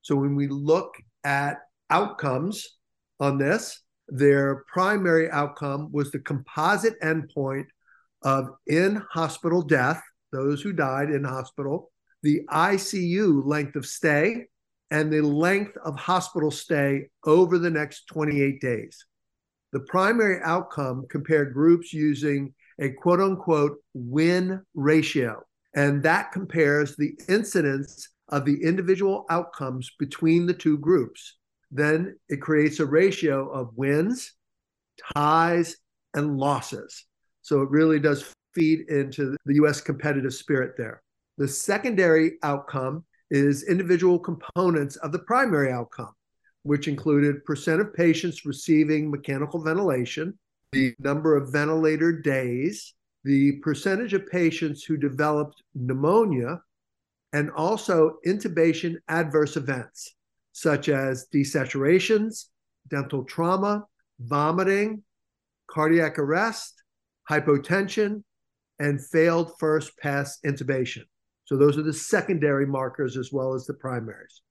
So, 0.01 0.15
when 0.15 0.35
we 0.35 0.47
look 0.47 0.95
at 1.23 1.59
outcomes 1.91 2.77
on 3.19 3.37
this, 3.37 3.79
their 4.07 4.63
primary 4.73 5.29
outcome 5.29 5.89
was 5.91 6.11
the 6.11 6.19
composite 6.19 6.99
endpoint 7.01 7.65
of 8.23 8.47
in 8.65 9.03
hospital 9.11 9.61
death, 9.61 10.01
those 10.31 10.63
who 10.63 10.73
died 10.73 11.11
in 11.11 11.23
hospital, 11.23 11.91
the 12.23 12.41
ICU 12.49 13.45
length 13.45 13.75
of 13.75 13.85
stay, 13.85 14.47
and 14.89 15.13
the 15.13 15.21
length 15.21 15.77
of 15.85 15.95
hospital 15.95 16.49
stay 16.49 17.07
over 17.25 17.59
the 17.59 17.69
next 17.69 18.07
28 18.07 18.59
days. 18.59 19.05
The 19.73 19.81
primary 19.81 20.39
outcome 20.43 21.05
compared 21.07 21.53
groups 21.53 21.93
using 21.93 22.53
a 22.79 22.89
quote 22.89 23.19
unquote 23.19 23.77
win 23.93 24.61
ratio, 24.73 25.41
and 25.75 26.03
that 26.03 26.31
compares 26.31 26.95
the 26.95 27.17
incidence 27.27 28.09
of 28.29 28.45
the 28.45 28.63
individual 28.63 29.25
outcomes 29.29 29.91
between 29.99 30.45
the 30.45 30.53
two 30.53 30.77
groups. 30.77 31.37
Then 31.71 32.17
it 32.29 32.41
creates 32.41 32.79
a 32.79 32.85
ratio 32.85 33.49
of 33.49 33.75
wins, 33.75 34.33
ties, 35.15 35.75
and 36.13 36.37
losses. 36.37 37.05
So 37.41 37.61
it 37.61 37.69
really 37.69 37.99
does 37.99 38.31
feed 38.53 38.89
into 38.89 39.35
the 39.45 39.55
US 39.55 39.81
competitive 39.81 40.33
spirit 40.33 40.73
there. 40.77 41.01
The 41.37 41.47
secondary 41.47 42.33
outcome 42.43 43.03
is 43.31 43.63
individual 43.63 44.19
components 44.19 44.95
of 44.97 45.11
the 45.11 45.19
primary 45.19 45.71
outcome, 45.71 46.13
which 46.61 46.87
included 46.87 47.43
percent 47.45 47.81
of 47.81 47.93
patients 47.93 48.45
receiving 48.45 49.09
mechanical 49.09 49.59
ventilation, 49.59 50.37
the 50.73 50.95
number 50.99 51.37
of 51.37 51.51
ventilator 51.51 52.11
days, 52.11 52.93
the 53.23 53.53
percentage 53.61 54.13
of 54.13 54.27
patients 54.27 54.83
who 54.83 54.97
developed 54.97 55.61
pneumonia, 55.73 56.59
and 57.31 57.49
also 57.51 58.17
intubation 58.25 58.95
adverse 59.07 59.55
events 59.55 60.15
such 60.53 60.87
as 60.87 61.27
desaturations, 61.33 62.45
dental 62.89 63.23
trauma, 63.25 63.83
vomiting, 64.19 65.03
cardiac 65.69 66.19
arrest, 66.19 66.83
hypotension, 67.29 68.23
and 68.79 69.03
failed 69.07 69.51
first 69.59 69.97
pass 69.97 70.39
intubation. 70.45 71.01
So 71.45 71.57
those 71.57 71.77
are 71.77 71.83
the 71.83 71.93
secondary 71.93 72.65
markers 72.65 73.17
as 73.17 73.31
well 73.31 73.53
as 73.53 73.65
the 73.65 73.73
primaries. 73.73 74.41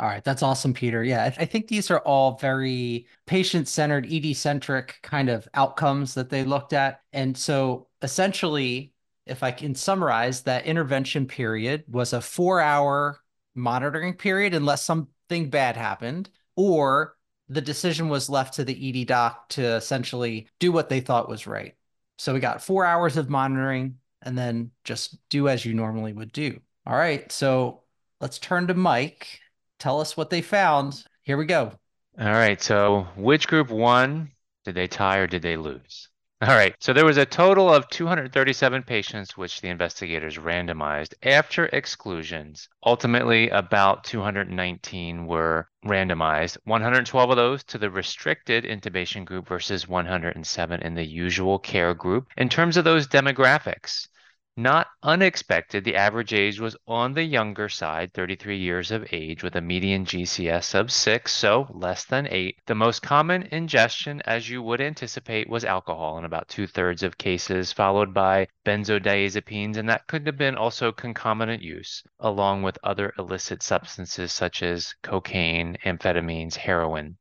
All 0.00 0.08
right, 0.08 0.24
that's 0.24 0.42
awesome, 0.42 0.74
Peter. 0.74 1.04
Yeah, 1.04 1.24
I, 1.24 1.28
th- 1.28 1.40
I 1.40 1.44
think 1.44 1.68
these 1.68 1.88
are 1.90 2.00
all 2.00 2.36
very 2.38 3.06
patient 3.26 3.68
centered, 3.68 4.06
ED 4.10 4.34
centric 4.34 4.98
kind 5.02 5.28
of 5.28 5.48
outcomes 5.54 6.14
that 6.14 6.30
they 6.30 6.42
looked 6.42 6.72
at. 6.72 7.00
And 7.12 7.36
so 7.36 7.86
essentially, 8.02 8.92
if 9.24 9.44
I 9.44 9.52
can 9.52 9.74
summarize, 9.76 10.42
that 10.42 10.66
intervention 10.66 11.26
period 11.26 11.84
was 11.88 12.12
a 12.12 12.20
four 12.20 12.60
hour 12.60 13.20
monitoring 13.54 14.14
period 14.14 14.52
unless 14.52 14.82
something 14.82 15.48
bad 15.48 15.76
happened, 15.76 16.28
or 16.56 17.16
the 17.48 17.60
decision 17.60 18.08
was 18.08 18.28
left 18.28 18.54
to 18.54 18.64
the 18.64 18.74
ED 18.74 19.04
doc 19.04 19.48
to 19.50 19.62
essentially 19.62 20.48
do 20.58 20.72
what 20.72 20.88
they 20.88 21.00
thought 21.00 21.28
was 21.28 21.46
right. 21.46 21.76
So 22.18 22.34
we 22.34 22.40
got 22.40 22.62
four 22.64 22.84
hours 22.84 23.16
of 23.16 23.30
monitoring 23.30 23.98
and 24.22 24.36
then 24.36 24.72
just 24.82 25.18
do 25.28 25.48
as 25.48 25.64
you 25.64 25.72
normally 25.72 26.12
would 26.12 26.32
do. 26.32 26.60
All 26.84 26.96
right, 26.96 27.30
so 27.30 27.82
let's 28.20 28.38
turn 28.40 28.66
to 28.66 28.74
Mike 28.74 29.40
tell 29.78 30.00
us 30.00 30.16
what 30.16 30.30
they 30.30 30.42
found. 30.42 31.04
Here 31.22 31.36
we 31.36 31.46
go. 31.46 31.72
All 32.18 32.26
right. 32.26 32.62
So, 32.62 33.08
which 33.16 33.48
group 33.48 33.70
won? 33.70 34.30
Did 34.64 34.76
they 34.76 34.86
tie 34.86 35.18
or 35.18 35.26
did 35.26 35.42
they 35.42 35.56
lose? 35.56 36.08
All 36.40 36.54
right. 36.54 36.74
So, 36.78 36.92
there 36.92 37.04
was 37.04 37.16
a 37.16 37.26
total 37.26 37.72
of 37.72 37.88
237 37.88 38.82
patients 38.84 39.36
which 39.36 39.60
the 39.60 39.68
investigators 39.68 40.36
randomized 40.36 41.14
after 41.22 41.66
exclusions. 41.66 42.68
Ultimately, 42.86 43.48
about 43.50 44.04
219 44.04 45.26
were 45.26 45.68
randomized, 45.84 46.56
112 46.64 47.30
of 47.30 47.36
those 47.36 47.64
to 47.64 47.78
the 47.78 47.90
restricted 47.90 48.64
intubation 48.64 49.24
group 49.24 49.48
versus 49.48 49.88
107 49.88 50.82
in 50.82 50.94
the 50.94 51.04
usual 51.04 51.58
care 51.58 51.94
group. 51.94 52.28
In 52.36 52.48
terms 52.48 52.76
of 52.76 52.84
those 52.84 53.08
demographics, 53.08 54.06
not 54.56 54.86
unexpected, 55.02 55.84
the 55.84 55.96
average 55.96 56.32
age 56.32 56.60
was 56.60 56.76
on 56.86 57.12
the 57.12 57.24
younger 57.24 57.68
side, 57.68 58.12
33 58.12 58.56
years 58.56 58.90
of 58.90 59.06
age, 59.12 59.42
with 59.42 59.56
a 59.56 59.60
median 59.60 60.04
GCS 60.04 60.74
of 60.74 60.92
6, 60.92 61.32
so 61.32 61.66
less 61.70 62.04
than 62.04 62.28
8. 62.30 62.56
The 62.66 62.74
most 62.74 63.02
common 63.02 63.48
ingestion, 63.50 64.22
as 64.24 64.48
you 64.48 64.62
would 64.62 64.80
anticipate, 64.80 65.48
was 65.48 65.64
alcohol 65.64 66.18
in 66.18 66.24
about 66.24 66.48
two 66.48 66.66
thirds 66.66 67.02
of 67.02 67.18
cases, 67.18 67.72
followed 67.72 68.14
by 68.14 68.46
benzodiazepines, 68.64 69.76
and 69.76 69.88
that 69.88 70.06
could 70.06 70.26
have 70.26 70.38
been 70.38 70.56
also 70.56 70.92
concomitant 70.92 71.62
use, 71.62 72.04
along 72.20 72.62
with 72.62 72.78
other 72.84 73.12
illicit 73.18 73.62
substances 73.62 74.32
such 74.32 74.62
as 74.62 74.94
cocaine, 75.02 75.76
amphetamines, 75.84 76.54
heroin. 76.54 77.16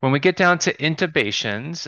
When 0.00 0.12
we 0.12 0.18
get 0.20 0.36
down 0.36 0.58
to 0.60 0.76
intubations, 0.76 1.86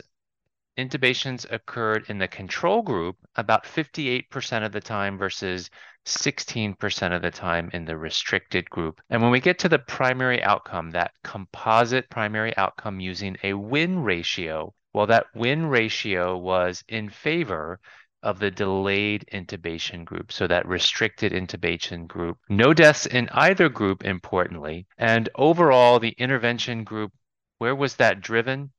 intubations 0.78 1.50
occurred 1.50 2.06
in 2.08 2.18
the 2.18 2.28
control 2.28 2.82
group 2.82 3.16
about 3.36 3.64
58% 3.64 4.64
of 4.64 4.72
the 4.72 4.80
time 4.80 5.18
versus 5.18 5.70
16% 6.06 7.14
of 7.14 7.22
the 7.22 7.30
time 7.30 7.70
in 7.72 7.84
the 7.84 7.96
restricted 7.96 8.68
group. 8.70 9.00
And 9.10 9.22
when 9.22 9.30
we 9.30 9.40
get 9.40 9.58
to 9.60 9.68
the 9.68 9.78
primary 9.78 10.42
outcome, 10.42 10.90
that 10.90 11.12
composite 11.22 12.10
primary 12.10 12.56
outcome 12.56 13.00
using 13.00 13.36
a 13.42 13.54
win 13.54 14.02
ratio, 14.02 14.74
well, 14.92 15.06
that 15.06 15.26
win 15.34 15.66
ratio 15.66 16.36
was 16.36 16.82
in 16.88 17.08
favor 17.08 17.78
of 18.22 18.38
the 18.38 18.50
delayed 18.50 19.26
intubation 19.32 20.04
group, 20.04 20.30
so 20.32 20.46
that 20.46 20.66
restricted 20.66 21.32
intubation 21.32 22.06
group. 22.06 22.38
No 22.48 22.72
deaths 22.72 23.06
in 23.06 23.28
either 23.30 23.68
group, 23.68 24.04
importantly. 24.04 24.86
And 24.96 25.28
overall, 25.34 25.98
the 25.98 26.14
intervention 26.18 26.84
group, 26.84 27.12
where 27.58 27.74
was 27.74 27.96
that 27.96 28.20
driven? 28.20 28.70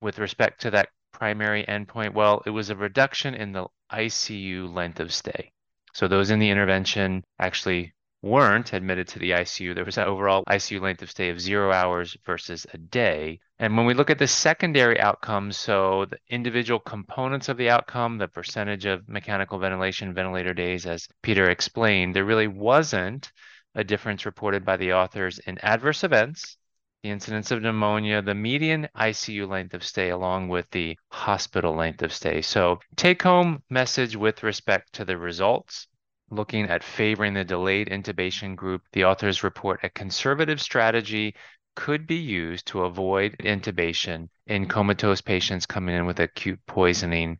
With 0.00 0.18
respect 0.18 0.60
to 0.62 0.70
that 0.72 0.88
primary 1.16 1.64
endpoint? 1.64 2.12
Well, 2.12 2.42
it 2.44 2.50
was 2.50 2.68
a 2.68 2.76
reduction 2.76 3.34
in 3.34 3.52
the 3.52 3.66
ICU 3.90 4.72
length 4.74 5.00
of 5.00 5.14
stay. 5.14 5.50
So 5.94 6.06
those 6.06 6.30
in 6.30 6.38
the 6.38 6.50
intervention 6.50 7.24
actually 7.38 7.94
weren't 8.20 8.74
admitted 8.74 9.08
to 9.08 9.18
the 9.18 9.30
ICU. 9.30 9.74
There 9.74 9.86
was 9.86 9.96
an 9.96 10.08
overall 10.08 10.44
ICU 10.46 10.78
length 10.78 11.00
of 11.00 11.10
stay 11.10 11.30
of 11.30 11.40
zero 11.40 11.72
hours 11.72 12.18
versus 12.26 12.66
a 12.74 12.78
day. 12.78 13.40
And 13.58 13.78
when 13.78 13.86
we 13.86 13.94
look 13.94 14.10
at 14.10 14.18
the 14.18 14.26
secondary 14.26 15.00
outcomes, 15.00 15.56
so 15.56 16.04
the 16.04 16.18
individual 16.28 16.80
components 16.80 17.48
of 17.48 17.56
the 17.56 17.70
outcome, 17.70 18.18
the 18.18 18.28
percentage 18.28 18.84
of 18.84 19.08
mechanical 19.08 19.58
ventilation, 19.58 20.12
ventilator 20.12 20.52
days, 20.52 20.84
as 20.84 21.08
Peter 21.22 21.48
explained, 21.48 22.14
there 22.14 22.26
really 22.26 22.48
wasn't 22.48 23.32
a 23.74 23.84
difference 23.84 24.26
reported 24.26 24.66
by 24.66 24.76
the 24.76 24.92
authors 24.92 25.38
in 25.46 25.56
adverse 25.62 26.04
events 26.04 26.58
the 27.02 27.10
incidence 27.10 27.50
of 27.50 27.62
pneumonia, 27.62 28.22
the 28.22 28.34
median 28.34 28.88
ICU 28.96 29.48
length 29.48 29.74
of 29.74 29.84
stay, 29.84 30.10
along 30.10 30.48
with 30.48 30.68
the 30.70 30.98
hospital 31.10 31.74
length 31.74 32.02
of 32.02 32.12
stay. 32.12 32.42
So, 32.42 32.80
take 32.96 33.22
home 33.22 33.62
message 33.70 34.16
with 34.16 34.42
respect 34.42 34.92
to 34.94 35.04
the 35.04 35.16
results. 35.16 35.86
Looking 36.30 36.68
at 36.68 36.82
favoring 36.82 37.34
the 37.34 37.44
delayed 37.44 37.88
intubation 37.88 38.56
group, 38.56 38.82
the 38.92 39.04
authors 39.04 39.44
report 39.44 39.84
a 39.84 39.90
conservative 39.90 40.60
strategy 40.60 41.36
could 41.76 42.06
be 42.06 42.16
used 42.16 42.66
to 42.66 42.82
avoid 42.82 43.36
intubation 43.38 44.28
in 44.46 44.66
comatose 44.66 45.20
patients 45.20 45.66
coming 45.66 45.94
in 45.94 46.06
with 46.06 46.18
acute 46.18 46.58
poisoning 46.66 47.38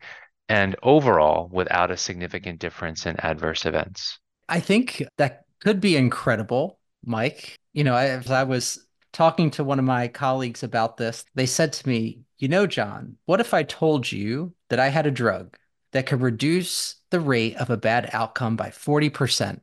and 0.49 0.77
overall 0.83 1.49
without 1.51 1.91
a 1.91 1.97
significant 1.97 2.61
difference 2.61 3.07
in 3.07 3.19
adverse 3.19 3.67
events. 3.67 4.21
I 4.49 4.61
think 4.61 5.03
that 5.17 5.45
could 5.61 5.81
be 5.81 5.97
incredible, 5.97 6.79
Mike. 7.05 7.59
You 7.73 7.83
know, 7.83 7.97
as 7.97 8.31
I 8.31 8.45
was 8.45 8.86
talking 9.17 9.51
to 9.51 9.65
one 9.65 9.79
of 9.79 9.85
my 9.87 10.09
colleagues 10.09 10.63
about 10.63 10.99
this, 10.99 11.25
they 11.35 11.47
said 11.47 11.73
to 11.73 11.89
me, 11.89 12.21
You 12.37 12.49
know, 12.49 12.67
John, 12.67 13.17
what 13.25 13.41
if 13.41 13.55
I 13.55 13.63
told 13.63 14.13
you 14.13 14.53
that 14.69 14.79
I 14.79 14.89
had 14.89 15.07
a 15.07 15.11
drug 15.11 15.57
that 15.93 16.05
could 16.05 16.21
reduce 16.21 16.97
the 17.09 17.21
rate 17.21 17.57
of 17.57 17.71
a 17.71 17.79
bad 17.79 18.11
outcome 18.13 18.57
by 18.57 18.69
40%? 18.69 19.61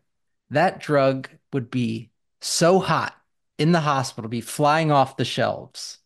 That 0.49 0.79
drug 0.79 1.29
would 1.53 1.69
be 1.69 2.09
so 2.41 2.79
hot 2.79 3.15
in 3.59 3.73
the 3.73 3.79
hospital, 3.79 4.27
be 4.27 4.41
flying 4.41 4.91
off 4.91 5.17
the 5.17 5.25
shelves. 5.25 5.99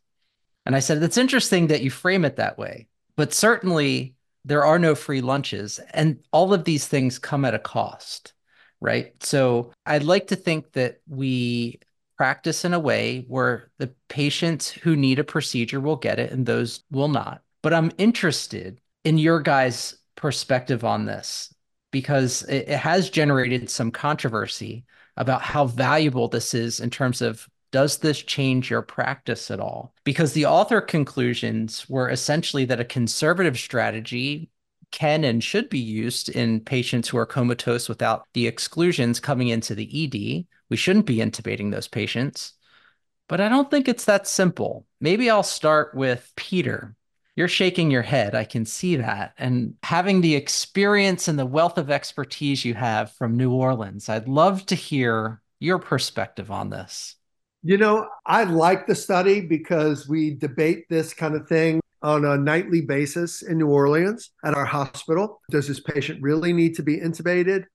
And 0.65 0.75
I 0.75 0.79
said, 0.79 1.01
It's 1.01 1.17
interesting 1.17 1.67
that 1.67 1.81
you 1.81 1.89
frame 1.89 2.25
it 2.25 2.35
that 2.35 2.57
way, 2.57 2.89
but 3.15 3.33
certainly 3.33 4.15
there 4.43 4.65
are 4.65 4.77
no 4.77 4.93
free 4.93 5.21
lunches, 5.21 5.79
and 5.91 6.19
all 6.33 6.53
of 6.53 6.65
these 6.65 6.85
things 6.85 7.17
come 7.17 7.45
at 7.45 7.55
a 7.55 7.59
cost 7.59 8.33
right? 8.79 9.11
So 9.23 9.71
I'd 9.87 10.03
like 10.03 10.27
to 10.27 10.35
think 10.35 10.73
that 10.73 11.01
we 11.07 11.79
practice 12.17 12.65
in 12.65 12.73
a 12.73 12.79
way 12.79 13.25
where 13.27 13.69
the 13.77 13.93
patients 14.09 14.69
who 14.69 14.95
need 14.95 15.19
a 15.19 15.23
procedure 15.23 15.79
will 15.79 15.95
get 15.95 16.19
it 16.19 16.31
and 16.31 16.45
those 16.45 16.83
will 16.91 17.07
not. 17.07 17.41
But 17.61 17.73
I'm 17.73 17.91
interested 17.97 18.79
in 19.03 19.17
your 19.17 19.39
guys' 19.39 19.97
perspective 20.15 20.83
on 20.83 21.05
this 21.05 21.53
because 21.91 22.43
it, 22.43 22.69
it 22.69 22.79
has 22.79 23.09
generated 23.09 23.69
some 23.69 23.91
controversy 23.91 24.85
about 25.15 25.41
how 25.41 25.65
valuable 25.65 26.27
this 26.27 26.53
is 26.53 26.79
in 26.79 26.89
terms 26.89 27.21
of 27.21 27.47
does 27.71 27.97
this 27.97 28.21
change 28.21 28.69
your 28.69 28.81
practice 28.81 29.51
at 29.51 29.59
all? 29.59 29.93
Because 30.03 30.33
the 30.33 30.45
author 30.45 30.79
conclusions 30.79 31.87
were 31.89 32.09
essentially 32.09 32.65
that 32.65 32.79
a 32.79 32.85
conservative 32.85 33.57
strategy 33.57 34.49
can 34.91 35.23
and 35.23 35.43
should 35.43 35.69
be 35.69 35.79
used 35.79 36.29
in 36.29 36.61
patients 36.61 37.09
who 37.09 37.17
are 37.17 37.25
comatose 37.25 37.89
without 37.89 38.25
the 38.33 38.47
exclusions 38.47 39.19
coming 39.19 39.49
into 39.49 39.75
the 39.75 39.85
ED. 40.05 40.45
We 40.69 40.77
shouldn't 40.77 41.05
be 41.05 41.17
intubating 41.17 41.71
those 41.71 41.87
patients. 41.87 42.53
But 43.27 43.41
I 43.41 43.49
don't 43.49 43.69
think 43.69 43.87
it's 43.87 44.05
that 44.05 44.27
simple. 44.27 44.85
Maybe 45.01 45.29
I'll 45.29 45.43
start 45.43 45.93
with 45.93 46.31
Peter. 46.35 46.95
You're 47.35 47.47
shaking 47.47 47.91
your 47.91 48.01
head. 48.01 48.33
I 48.33 48.45
can 48.45 48.65
see 48.65 48.95
that. 48.95 49.33
And 49.37 49.75
having 49.83 50.21
the 50.21 50.35
experience 50.35 51.27
and 51.27 51.37
the 51.37 51.45
wealth 51.45 51.77
of 51.77 51.91
expertise 51.91 52.65
you 52.65 52.73
have 52.73 53.11
from 53.11 53.37
New 53.37 53.51
Orleans, 53.51 54.09
I'd 54.09 54.27
love 54.27 54.65
to 54.67 54.75
hear 54.75 55.41
your 55.59 55.77
perspective 55.77 56.51
on 56.51 56.69
this. 56.69 57.15
You 57.63 57.77
know, 57.77 58.07
I 58.25 58.45
like 58.45 58.87
the 58.87 58.95
study 58.95 59.41
because 59.41 60.07
we 60.07 60.35
debate 60.35 60.85
this 60.89 61.13
kind 61.13 61.35
of 61.35 61.47
thing 61.47 61.81
on 62.01 62.25
a 62.25 62.37
nightly 62.37 62.81
basis 62.81 63.41
in 63.41 63.57
New 63.57 63.67
Orleans 63.67 64.31
at 64.45 64.53
our 64.53 64.65
hospital. 64.65 65.41
Does 65.51 65.67
this 65.67 65.79
patient 65.79 66.21
really 66.21 66.53
need 66.53 66.75
to 66.75 66.83
be 66.83 66.97
intubated? 66.97 67.65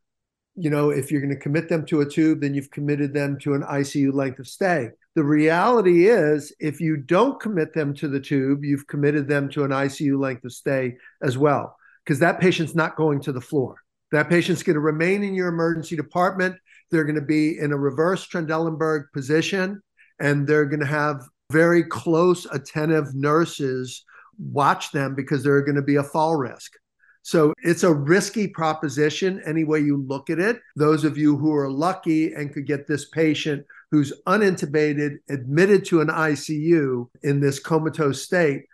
You 0.54 0.68
know, 0.68 0.90
if 0.90 1.10
you're 1.10 1.20
going 1.20 1.34
to 1.34 1.40
commit 1.40 1.68
them 1.68 1.86
to 1.86 2.02
a 2.02 2.08
tube, 2.08 2.40
then 2.40 2.54
you've 2.54 2.70
committed 2.70 3.14
them 3.14 3.38
to 3.40 3.54
an 3.54 3.62
ICU 3.62 4.12
length 4.12 4.38
of 4.38 4.46
stay. 4.46 4.90
The 5.14 5.24
reality 5.24 6.08
is, 6.08 6.54
if 6.60 6.80
you 6.80 6.96
don't 6.96 7.40
commit 7.40 7.74
them 7.74 7.94
to 7.94 8.08
the 8.08 8.20
tube, 8.20 8.64
you've 8.64 8.86
committed 8.86 9.28
them 9.28 9.48
to 9.50 9.64
an 9.64 9.70
ICU 9.70 10.18
length 10.18 10.44
of 10.44 10.52
stay 10.52 10.96
as 11.22 11.38
well, 11.38 11.76
because 12.04 12.18
that 12.18 12.40
patient's 12.40 12.74
not 12.74 12.96
going 12.96 13.20
to 13.22 13.32
the 13.32 13.40
floor. 13.40 13.76
That 14.10 14.28
patient's 14.28 14.62
going 14.62 14.74
to 14.74 14.80
remain 14.80 15.22
in 15.22 15.34
your 15.34 15.48
emergency 15.48 15.96
department. 15.96 16.56
They're 16.90 17.04
going 17.04 17.16
to 17.16 17.22
be 17.22 17.58
in 17.58 17.72
a 17.72 17.78
reverse 17.78 18.26
Trendelenburg 18.26 19.04
position, 19.14 19.82
and 20.20 20.46
they're 20.46 20.66
going 20.66 20.80
to 20.80 20.86
have 20.86 21.22
very 21.50 21.84
close, 21.84 22.46
attentive 22.46 23.14
nurses 23.14 24.04
watch 24.38 24.92
them 24.92 25.14
because 25.14 25.42
they're 25.42 25.62
going 25.62 25.76
to 25.76 25.82
be 25.82 25.96
a 25.96 26.02
fall 26.02 26.36
risk. 26.36 26.72
So 27.22 27.54
it's 27.62 27.84
a 27.84 27.92
risky 27.92 28.48
proposition 28.48 29.40
any 29.46 29.64
way 29.64 29.80
you 29.80 29.96
look 29.96 30.28
at 30.28 30.40
it. 30.40 30.60
Those 30.74 31.04
of 31.04 31.16
you 31.16 31.36
who 31.36 31.54
are 31.54 31.70
lucky 31.70 32.32
and 32.32 32.52
could 32.52 32.66
get 32.66 32.86
this 32.86 33.08
patient 33.08 33.64
who's 33.92 34.12
unintubated, 34.26 35.18
admitted 35.28 35.84
to 35.86 36.00
an 36.00 36.08
ICU 36.08 37.08
in 37.22 37.40
this 37.40 37.60
comatose 37.60 38.22
state, 38.22 38.64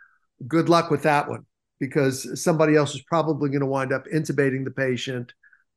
good 0.47 0.69
luck 0.69 0.90
with 0.90 1.02
that 1.02 1.28
one 1.28 1.45
because 1.81 2.43
somebody 2.43 2.75
else 2.75 2.95
is 2.95 3.02
probably 3.02 3.50
going 3.50 3.61
to 3.61 3.67
wind 3.67 3.93
up 3.93 4.05
intubating 4.12 4.64
the 4.64 4.71
patient 4.71 5.33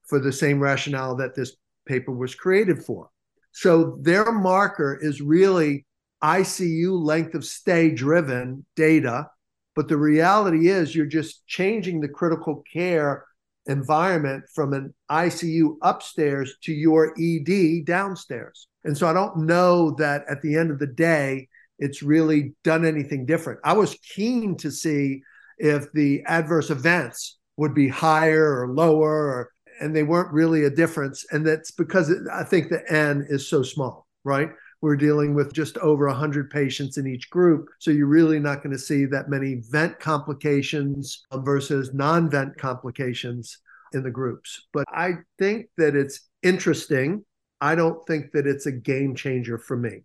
for 0.07 0.19
the 0.19 0.31
same 0.31 0.59
rationale 0.59 1.15
that 1.15 1.35
this 1.35 1.55
paper 1.85 2.11
was 2.11 2.35
created 2.35 2.83
for. 2.83 3.09
So 3.51 3.97
their 4.01 4.31
marker 4.31 4.97
is 5.01 5.21
really 5.21 5.85
ICU 6.23 7.03
length 7.03 7.35
of 7.35 7.45
stay 7.45 7.91
driven 7.91 8.65
data. 8.75 9.29
But 9.75 9.87
the 9.87 9.97
reality 9.97 10.69
is, 10.69 10.95
you're 10.95 11.05
just 11.05 11.45
changing 11.47 12.01
the 12.01 12.09
critical 12.09 12.63
care 12.71 13.25
environment 13.67 14.43
from 14.53 14.73
an 14.73 14.93
ICU 15.09 15.75
upstairs 15.81 16.55
to 16.63 16.73
your 16.73 17.13
ED 17.19 17.85
downstairs. 17.85 18.67
And 18.83 18.97
so 18.97 19.07
I 19.07 19.13
don't 19.13 19.45
know 19.45 19.91
that 19.91 20.23
at 20.29 20.41
the 20.41 20.55
end 20.55 20.71
of 20.71 20.79
the 20.79 20.87
day, 20.87 21.47
it's 21.79 22.03
really 22.03 22.53
done 22.63 22.85
anything 22.85 23.25
different. 23.25 23.59
I 23.63 23.73
was 23.73 23.97
keen 24.15 24.57
to 24.57 24.71
see 24.71 25.21
if 25.57 25.91
the 25.93 26.23
adverse 26.25 26.69
events 26.69 27.37
would 27.57 27.73
be 27.73 27.87
higher 27.87 28.61
or 28.61 28.67
lower, 28.73 29.11
or, 29.11 29.51
and 29.79 29.95
they 29.95 30.03
weren't 30.03 30.33
really 30.33 30.65
a 30.65 30.69
difference. 30.69 31.25
And 31.31 31.45
that's 31.45 31.71
because 31.71 32.11
I 32.31 32.43
think 32.43 32.69
the 32.69 32.83
N 32.91 33.25
is 33.29 33.47
so 33.47 33.61
small, 33.63 34.07
right? 34.23 34.49
We're 34.81 34.95
dealing 34.95 35.35
with 35.35 35.53
just 35.53 35.77
over 35.77 36.07
100 36.07 36.50
patients 36.50 36.97
in 36.97 37.07
each 37.07 37.29
group. 37.29 37.69
So 37.79 37.91
you're 37.91 38.07
really 38.07 38.39
not 38.39 38.63
going 38.63 38.73
to 38.73 38.79
see 38.79 39.05
that 39.05 39.29
many 39.29 39.61
vent 39.69 40.00
complications 40.00 41.23
versus 41.31 41.93
non 41.93 42.29
vent 42.29 42.57
complications 42.57 43.59
in 43.93 44.03
the 44.03 44.11
groups. 44.11 44.67
But 44.73 44.85
I 44.89 45.13
think 45.38 45.67
that 45.77 45.95
it's 45.95 46.29
interesting. 46.43 47.23
I 47.59 47.75
don't 47.75 48.05
think 48.07 48.31
that 48.31 48.47
it's 48.47 48.65
a 48.65 48.71
game 48.71 49.15
changer 49.15 49.57
for 49.57 49.77
me. 49.77 50.03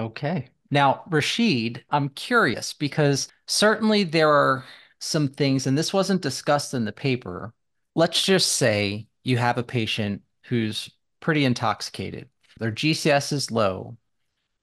Okay. 0.00 0.48
Now, 0.70 1.04
Rashid, 1.08 1.84
I'm 1.90 2.08
curious 2.10 2.72
because 2.72 3.28
certainly 3.46 4.02
there 4.02 4.30
are 4.30 4.64
some 4.98 5.28
things, 5.28 5.66
and 5.66 5.78
this 5.78 5.92
wasn't 5.92 6.22
discussed 6.22 6.74
in 6.74 6.84
the 6.84 6.92
paper. 6.92 7.54
Let's 7.94 8.22
just 8.22 8.54
say 8.54 9.06
you 9.22 9.38
have 9.38 9.58
a 9.58 9.62
patient 9.62 10.22
who's 10.42 10.90
pretty 11.20 11.44
intoxicated, 11.44 12.28
their 12.58 12.72
GCS 12.72 13.32
is 13.32 13.50
low. 13.50 13.96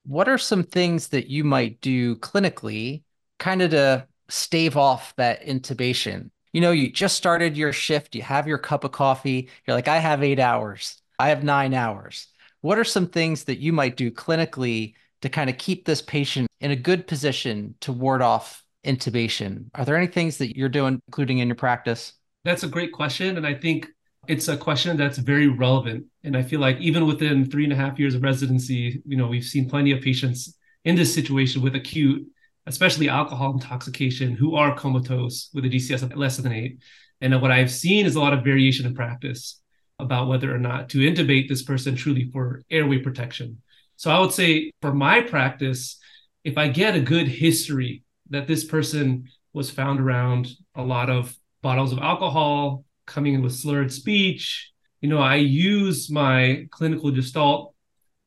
What 0.04 0.28
are 0.28 0.38
some 0.38 0.62
things 0.62 1.08
that 1.08 1.28
you 1.28 1.44
might 1.44 1.80
do 1.80 2.16
clinically 2.16 3.02
kind 3.38 3.62
of 3.62 3.70
to 3.70 4.06
stave 4.28 4.76
off 4.76 5.14
that 5.16 5.44
intubation? 5.44 6.30
You 6.52 6.60
know, 6.60 6.70
you 6.70 6.90
just 6.90 7.16
started 7.16 7.56
your 7.56 7.72
shift, 7.72 8.14
you 8.14 8.22
have 8.22 8.46
your 8.46 8.58
cup 8.58 8.84
of 8.84 8.92
coffee, 8.92 9.48
you're 9.66 9.76
like, 9.76 9.88
I 9.88 9.98
have 9.98 10.22
eight 10.22 10.38
hours, 10.38 11.00
I 11.18 11.30
have 11.30 11.42
nine 11.42 11.74
hours. 11.74 12.28
What 12.60 12.78
are 12.78 12.84
some 12.84 13.08
things 13.08 13.44
that 13.44 13.58
you 13.58 13.72
might 13.72 13.96
do 13.96 14.10
clinically 14.10 14.94
to 15.22 15.28
kind 15.28 15.50
of 15.50 15.58
keep 15.58 15.84
this 15.84 16.02
patient 16.02 16.48
in 16.60 16.70
a 16.70 16.76
good 16.76 17.06
position 17.06 17.74
to 17.80 17.92
ward 17.92 18.22
off 18.22 18.64
intubation? 18.84 19.66
Are 19.74 19.84
there 19.84 19.96
any 19.96 20.06
things 20.06 20.38
that 20.38 20.56
you're 20.56 20.68
doing, 20.68 21.00
including 21.08 21.38
in 21.38 21.48
your 21.48 21.56
practice? 21.56 22.12
That's 22.44 22.62
a 22.62 22.68
great 22.68 22.92
question. 22.92 23.36
And 23.36 23.46
I 23.46 23.54
think 23.54 23.88
it's 24.28 24.48
a 24.48 24.56
question 24.56 24.96
that's 24.96 25.18
very 25.18 25.48
relevant. 25.48 26.06
And 26.22 26.36
I 26.36 26.42
feel 26.42 26.60
like 26.60 26.78
even 26.80 27.06
within 27.06 27.50
three 27.50 27.64
and 27.64 27.72
a 27.72 27.76
half 27.76 27.98
years 27.98 28.14
of 28.14 28.22
residency, 28.22 29.02
you 29.06 29.16
know, 29.16 29.26
we've 29.26 29.44
seen 29.44 29.68
plenty 29.68 29.92
of 29.92 30.02
patients 30.02 30.56
in 30.84 30.96
this 30.96 31.14
situation 31.14 31.62
with 31.62 31.74
acute, 31.74 32.26
especially 32.66 33.08
alcohol 33.08 33.52
intoxication, 33.52 34.32
who 34.32 34.56
are 34.56 34.74
comatose 34.74 35.50
with 35.54 35.64
a 35.64 35.68
GCS 35.68 36.02
of 36.02 36.16
less 36.16 36.36
than 36.36 36.52
eight. 36.52 36.78
And 37.20 37.40
what 37.40 37.50
I've 37.50 37.70
seen 37.70 38.06
is 38.06 38.16
a 38.16 38.20
lot 38.20 38.32
of 38.32 38.44
variation 38.44 38.86
in 38.86 38.94
practice 38.94 39.60
about 39.98 40.28
whether 40.28 40.54
or 40.54 40.58
not 40.58 40.88
to 40.90 40.98
intubate 40.98 41.48
this 41.48 41.62
person 41.62 41.94
truly 41.94 42.30
for 42.32 42.62
airway 42.70 42.98
protection. 42.98 43.62
So 43.96 44.10
I 44.10 44.18
would 44.18 44.32
say 44.32 44.72
for 44.82 44.92
my 44.92 45.20
practice, 45.20 45.98
if 46.42 46.58
I 46.58 46.68
get 46.68 46.96
a 46.96 47.00
good 47.00 47.28
history 47.28 48.02
that 48.30 48.46
this 48.46 48.64
person 48.64 49.28
was 49.52 49.70
found 49.70 50.00
around 50.00 50.48
a 50.74 50.82
lot 50.82 51.10
of 51.10 51.34
bottles 51.62 51.92
of 51.92 51.98
alcohol, 52.00 52.84
coming 53.06 53.34
in 53.34 53.42
with 53.42 53.54
slurred 53.54 53.92
speech, 53.92 54.70
you 55.00 55.08
know, 55.08 55.18
I 55.18 55.36
use 55.36 56.10
my 56.10 56.66
clinical 56.70 57.10
gestalt, 57.10 57.74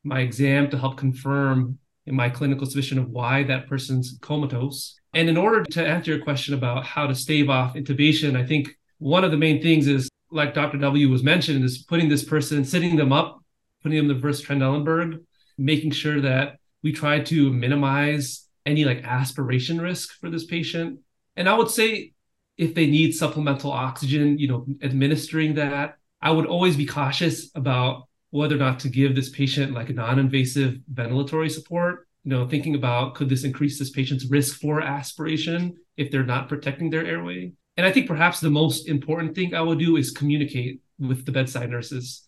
my 0.04 0.20
exam 0.20 0.70
to 0.70 0.78
help 0.78 0.96
confirm 0.96 1.78
in 2.06 2.14
my 2.14 2.30
clinical 2.30 2.66
suspicion 2.66 2.98
of 2.98 3.10
why 3.10 3.42
that 3.44 3.66
person's 3.66 4.16
comatose. 4.20 4.98
And 5.14 5.28
in 5.28 5.36
order 5.36 5.64
to 5.64 5.86
answer 5.86 6.12
your 6.12 6.24
question 6.24 6.54
about 6.54 6.84
how 6.84 7.06
to 7.06 7.14
stave 7.14 7.50
off 7.50 7.74
intubation, 7.74 8.36
I 8.36 8.46
think 8.46 8.76
one 8.98 9.24
of 9.24 9.30
the 9.30 9.36
main 9.36 9.60
things 9.60 9.86
is, 9.86 10.08
like 10.30 10.54
Dr. 10.54 10.78
W 10.78 11.08
was 11.08 11.22
mentioned, 11.22 11.64
is 11.64 11.78
putting 11.78 12.08
this 12.08 12.24
person, 12.24 12.64
sitting 12.64 12.96
them 12.96 13.12
up, 13.12 13.42
putting 13.82 13.96
them 13.96 14.04
in 14.04 14.08
the 14.08 14.14
reverse 14.14 14.42
Trendelenburg, 14.42 15.20
making 15.56 15.90
sure 15.90 16.20
that 16.20 16.58
we 16.82 16.92
try 16.92 17.20
to 17.20 17.52
minimize 17.52 18.46
any 18.64 18.84
like 18.84 19.02
aspiration 19.04 19.80
risk 19.80 20.12
for 20.20 20.30
this 20.30 20.44
patient. 20.44 21.00
And 21.36 21.48
I 21.48 21.56
would 21.56 21.70
say 21.70 22.12
if 22.58 22.74
they 22.74 22.86
need 22.86 23.12
supplemental 23.14 23.70
oxygen, 23.70 24.38
you 24.38 24.48
know, 24.48 24.66
administering 24.82 25.54
that, 25.54 25.96
I 26.20 26.32
would 26.32 26.46
always 26.46 26.76
be 26.76 26.84
cautious 26.84 27.50
about 27.54 28.08
whether 28.30 28.56
or 28.56 28.58
not 28.58 28.80
to 28.80 28.88
give 28.88 29.14
this 29.14 29.30
patient 29.30 29.72
like 29.72 29.88
non-invasive 29.88 30.78
ventilatory 30.92 31.50
support. 31.50 32.08
You 32.24 32.30
know, 32.32 32.48
thinking 32.48 32.74
about 32.74 33.14
could 33.14 33.28
this 33.28 33.44
increase 33.44 33.78
this 33.78 33.90
patient's 33.90 34.28
risk 34.28 34.60
for 34.60 34.82
aspiration 34.82 35.76
if 35.96 36.10
they're 36.10 36.24
not 36.24 36.48
protecting 36.48 36.90
their 36.90 37.06
airway? 37.06 37.52
And 37.76 37.86
I 37.86 37.92
think 37.92 38.08
perhaps 38.08 38.40
the 38.40 38.50
most 38.50 38.88
important 38.88 39.36
thing 39.36 39.54
I 39.54 39.62
would 39.62 39.78
do 39.78 39.96
is 39.96 40.10
communicate 40.10 40.82
with 40.98 41.24
the 41.24 41.32
bedside 41.32 41.70
nurses. 41.70 42.24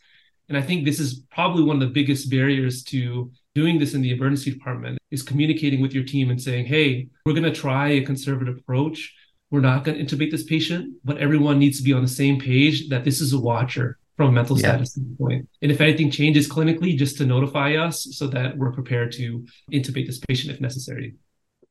And 0.49 0.57
I 0.57 0.63
think 0.63 0.85
this 0.85 1.01
is 1.01 1.25
probably 1.31 1.65
one 1.65 1.77
of 1.77 1.81
the 1.81 1.93
biggest 1.93 2.31
barriers 2.31 2.85
to 2.85 3.31
doing 3.55 3.79
this 3.79 3.95
in 3.95 4.01
the 4.01 4.13
emergency 4.13 4.53
department 4.53 4.99
is 5.11 5.23
communicating 5.23 5.81
with 5.81 5.93
your 5.93 6.05
team 6.05 6.31
and 6.31 6.41
saying, 6.41 6.67
hey, 6.67 7.09
we're 7.27 7.33
going 7.33 7.43
to 7.43 7.53
try 7.53 7.89
a 7.89 8.05
conservative 8.05 8.59
approach. 8.59 9.13
We're 9.51 9.61
not 9.61 9.85
going 9.85 9.99
to 9.99 10.05
intubate 10.05 10.31
this 10.31 10.45
patient, 10.45 10.95
but 11.05 11.19
everyone 11.19 11.59
needs 11.59 11.79
to 11.79 11.83
be 11.83 11.93
on 11.93 12.03
the 12.03 12.09
same 12.09 12.39
page 12.39 12.89
that 12.89 13.05
this 13.05 13.21
is 13.21 13.33
a 13.33 13.39
watcher 13.39 13.99
from 14.17 14.29
a 14.29 14.33
mental 14.33 14.59
yeah. 14.59 14.69
status 14.69 14.93
standpoint. 14.93 15.49
And 15.63 15.73
if 15.73 15.81
anything 15.81 16.11
changes 16.11 16.49
clinically, 16.49 16.97
just 16.97 17.19
to 17.19 17.27
notify 17.27 17.75
us 17.75 18.07
so 18.13 18.27
that 18.29 18.57
we're 18.57 18.73
prepared 18.73 19.13
to 19.13 19.45
intubate 19.73 20.07
this 20.07 20.19
patient 20.19 20.55
if 20.55 20.61
necessary. 20.61 21.15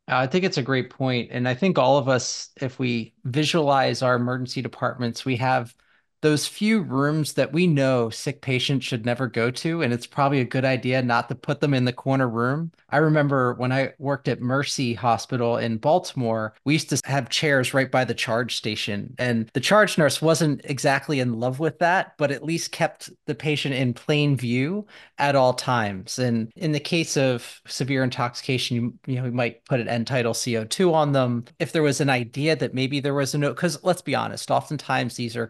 Uh, 0.10 0.18
I 0.18 0.28
think 0.28 0.44
it's 0.44 0.58
a 0.58 0.64
great 0.64 0.90
point. 0.90 1.30
And 1.32 1.48
I 1.48 1.54
think 1.54 1.78
all 1.78 1.98
of 1.98 2.10
us, 2.10 2.50
if 2.60 2.80
we 2.80 3.14
visualize 3.24 4.02
our 4.02 4.16
emergency 4.16 4.62
departments, 4.62 5.24
we 5.24 5.36
have 5.38 5.74
those 6.22 6.48
few 6.48 6.82
rooms 6.82 7.34
that 7.34 7.54
we 7.54 7.68
know 7.68 8.10
sick 8.10 8.42
patients 8.42 8.86
should 8.86 9.06
never 9.06 9.28
go 9.28 9.52
to, 9.52 9.82
and 9.82 9.94
it's 9.94 10.08
probably 10.08 10.42
a 10.42 10.46
good 10.46 10.66
idea 10.66 11.02
not 11.02 11.30
to 11.30 11.36
put 11.36 11.62
them 11.62 11.74
in 11.74 11.86
the 11.86 11.94
corner 11.94 12.28
room. 12.28 12.72
I 12.90 12.98
remember 12.98 13.54
when 13.54 13.72
I 13.72 13.94
worked 14.00 14.28
at 14.28 14.42
Mercy 14.42 14.94
Hospital 14.94 15.58
in 15.58 15.78
Baltimore, 15.78 16.54
we 16.66 16.74
used 16.74 16.90
to 16.90 17.00
have 17.06 17.30
chairs 17.30 17.74
right 17.74 17.90
by 17.90 18.04
the 18.04 18.14
charge 18.14 18.56
station, 18.56 19.16
and 19.18 19.50
the 19.54 19.60
charge 19.60 19.98
nurse 19.98 20.22
wasn't 20.22 20.62
exactly 20.66 21.20
in 21.20 21.40
love 21.40 21.60
with 21.60 21.80
that, 21.80 22.14
but 22.18 22.32
at 22.32 22.44
least 22.44 22.72
kept 22.72 23.10
the 23.26 23.36
patient 23.36 23.76
in 23.76 23.94
plain 23.94 24.36
view 24.36 24.86
at 25.18 25.36
all 25.36 25.54
times. 25.54 26.20
And 26.20 26.52
in 26.56 26.72
the 26.72 26.80
case 26.80 27.18
of 27.18 27.62
severe 27.68 28.04
intoxication, 28.04 28.76
you, 28.76 28.94
you 29.06 29.16
know, 29.16 29.24
we 29.24 29.32
might 29.32 29.64
put 29.66 29.80
an 29.80 29.88
end 29.88 30.08
tidal 30.08 30.34
CO2 30.34 30.94
on 30.94 31.12
them. 31.12 31.46
If 31.60 31.72
there 31.72 31.84
was 31.84 32.02
an 32.02 32.10
idea 32.10 32.56
that 32.56 32.74
maybe 32.74 33.00
there 33.00 33.14
was 33.14 33.34
a 33.34 33.38
note, 33.38 33.56
because 33.56 33.84
let's 33.84 34.02
be 34.02 34.16
honest, 34.16 34.52
oftentimes 34.52 35.16
these 35.16 35.36
are 35.36 35.48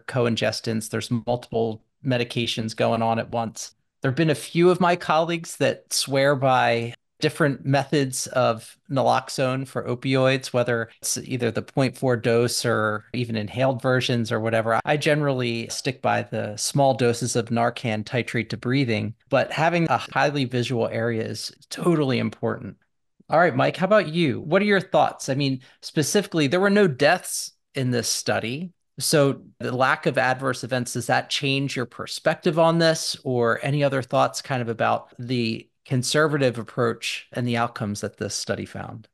there's 0.60 1.10
multiple 1.10 1.82
medications 2.04 2.74
going 2.74 3.02
on 3.02 3.18
at 3.18 3.30
once. 3.30 3.74
There 4.02 4.10
have 4.10 4.16
been 4.16 4.30
a 4.30 4.34
few 4.34 4.70
of 4.70 4.80
my 4.80 4.96
colleagues 4.96 5.56
that 5.56 5.92
swear 5.92 6.34
by 6.34 6.94
different 7.20 7.64
methods 7.64 8.26
of 8.28 8.76
naloxone 8.90 9.66
for 9.68 9.84
opioids, 9.84 10.52
whether 10.52 10.88
it's 11.00 11.18
either 11.18 11.50
the 11.50 11.62
0.4 11.62 12.20
dose 12.22 12.64
or 12.64 13.04
even 13.12 13.36
inhaled 13.36 13.80
versions 13.82 14.32
or 14.32 14.40
whatever. 14.40 14.80
I 14.84 14.96
generally 14.96 15.68
stick 15.68 16.02
by 16.02 16.22
the 16.22 16.56
small 16.56 16.94
doses 16.94 17.36
of 17.36 17.46
Narcan 17.46 18.04
titrate 18.04 18.48
to 18.50 18.56
breathing, 18.56 19.14
but 19.28 19.52
having 19.52 19.86
a 19.88 19.98
highly 19.98 20.46
visual 20.46 20.88
area 20.88 21.22
is 21.22 21.52
totally 21.68 22.18
important. 22.18 22.76
All 23.28 23.38
right, 23.38 23.54
Mike, 23.54 23.76
how 23.76 23.86
about 23.86 24.08
you? 24.08 24.40
What 24.40 24.62
are 24.62 24.66
your 24.66 24.80
thoughts? 24.80 25.28
I 25.28 25.34
mean, 25.34 25.60
specifically, 25.82 26.48
there 26.48 26.58
were 26.58 26.70
no 26.70 26.88
deaths 26.88 27.52
in 27.74 27.92
this 27.92 28.08
study. 28.08 28.72
So, 29.00 29.42
the 29.58 29.74
lack 29.74 30.06
of 30.06 30.18
adverse 30.18 30.62
events, 30.62 30.92
does 30.92 31.06
that 31.06 31.30
change 31.30 31.74
your 31.76 31.86
perspective 31.86 32.58
on 32.58 32.78
this 32.78 33.16
or 33.24 33.58
any 33.62 33.82
other 33.82 34.02
thoughts 34.02 34.42
kind 34.42 34.62
of 34.62 34.68
about 34.68 35.12
the 35.18 35.68
conservative 35.84 36.58
approach 36.58 37.26
and 37.32 37.46
the 37.46 37.56
outcomes 37.56 38.00
that 38.02 38.18
this 38.18 38.34
study 38.34 38.64
found? 38.64 39.08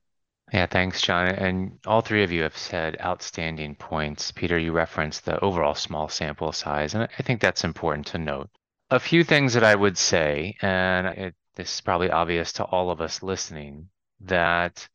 Yeah, 0.53 0.67
thanks, 0.67 1.03
John. 1.03 1.29
And 1.29 1.79
all 1.87 2.03
three 2.03 2.23
of 2.23 2.31
you 2.31 2.43
have 2.43 2.57
said 2.57 2.97
outstanding 3.01 3.75
points. 3.75 4.31
Peter, 4.31 4.59
you 4.59 4.73
referenced 4.73 5.25
the 5.25 5.41
overall 5.41 5.75
small 5.75 6.09
sample 6.09 6.53
size, 6.53 6.95
and 6.95 7.09
I 7.19 7.23
think 7.23 7.41
that's 7.41 7.65
important 7.65 8.07
to 8.09 8.19
note. 8.19 8.51
A 8.91 9.01
few 9.01 9.25
things 9.25 9.55
that 9.55 9.65
I 9.65 9.75
would 9.75 9.99
say, 9.99 10.57
and 10.63 11.07
it, 11.09 11.35
this 11.57 11.75
is 11.75 11.81
probably 11.81 12.11
obvious 12.11 12.53
to 12.55 12.65
all 12.65 12.91
of 12.91 13.01
us 13.01 13.23
listening, 13.23 13.89
that 14.21 14.89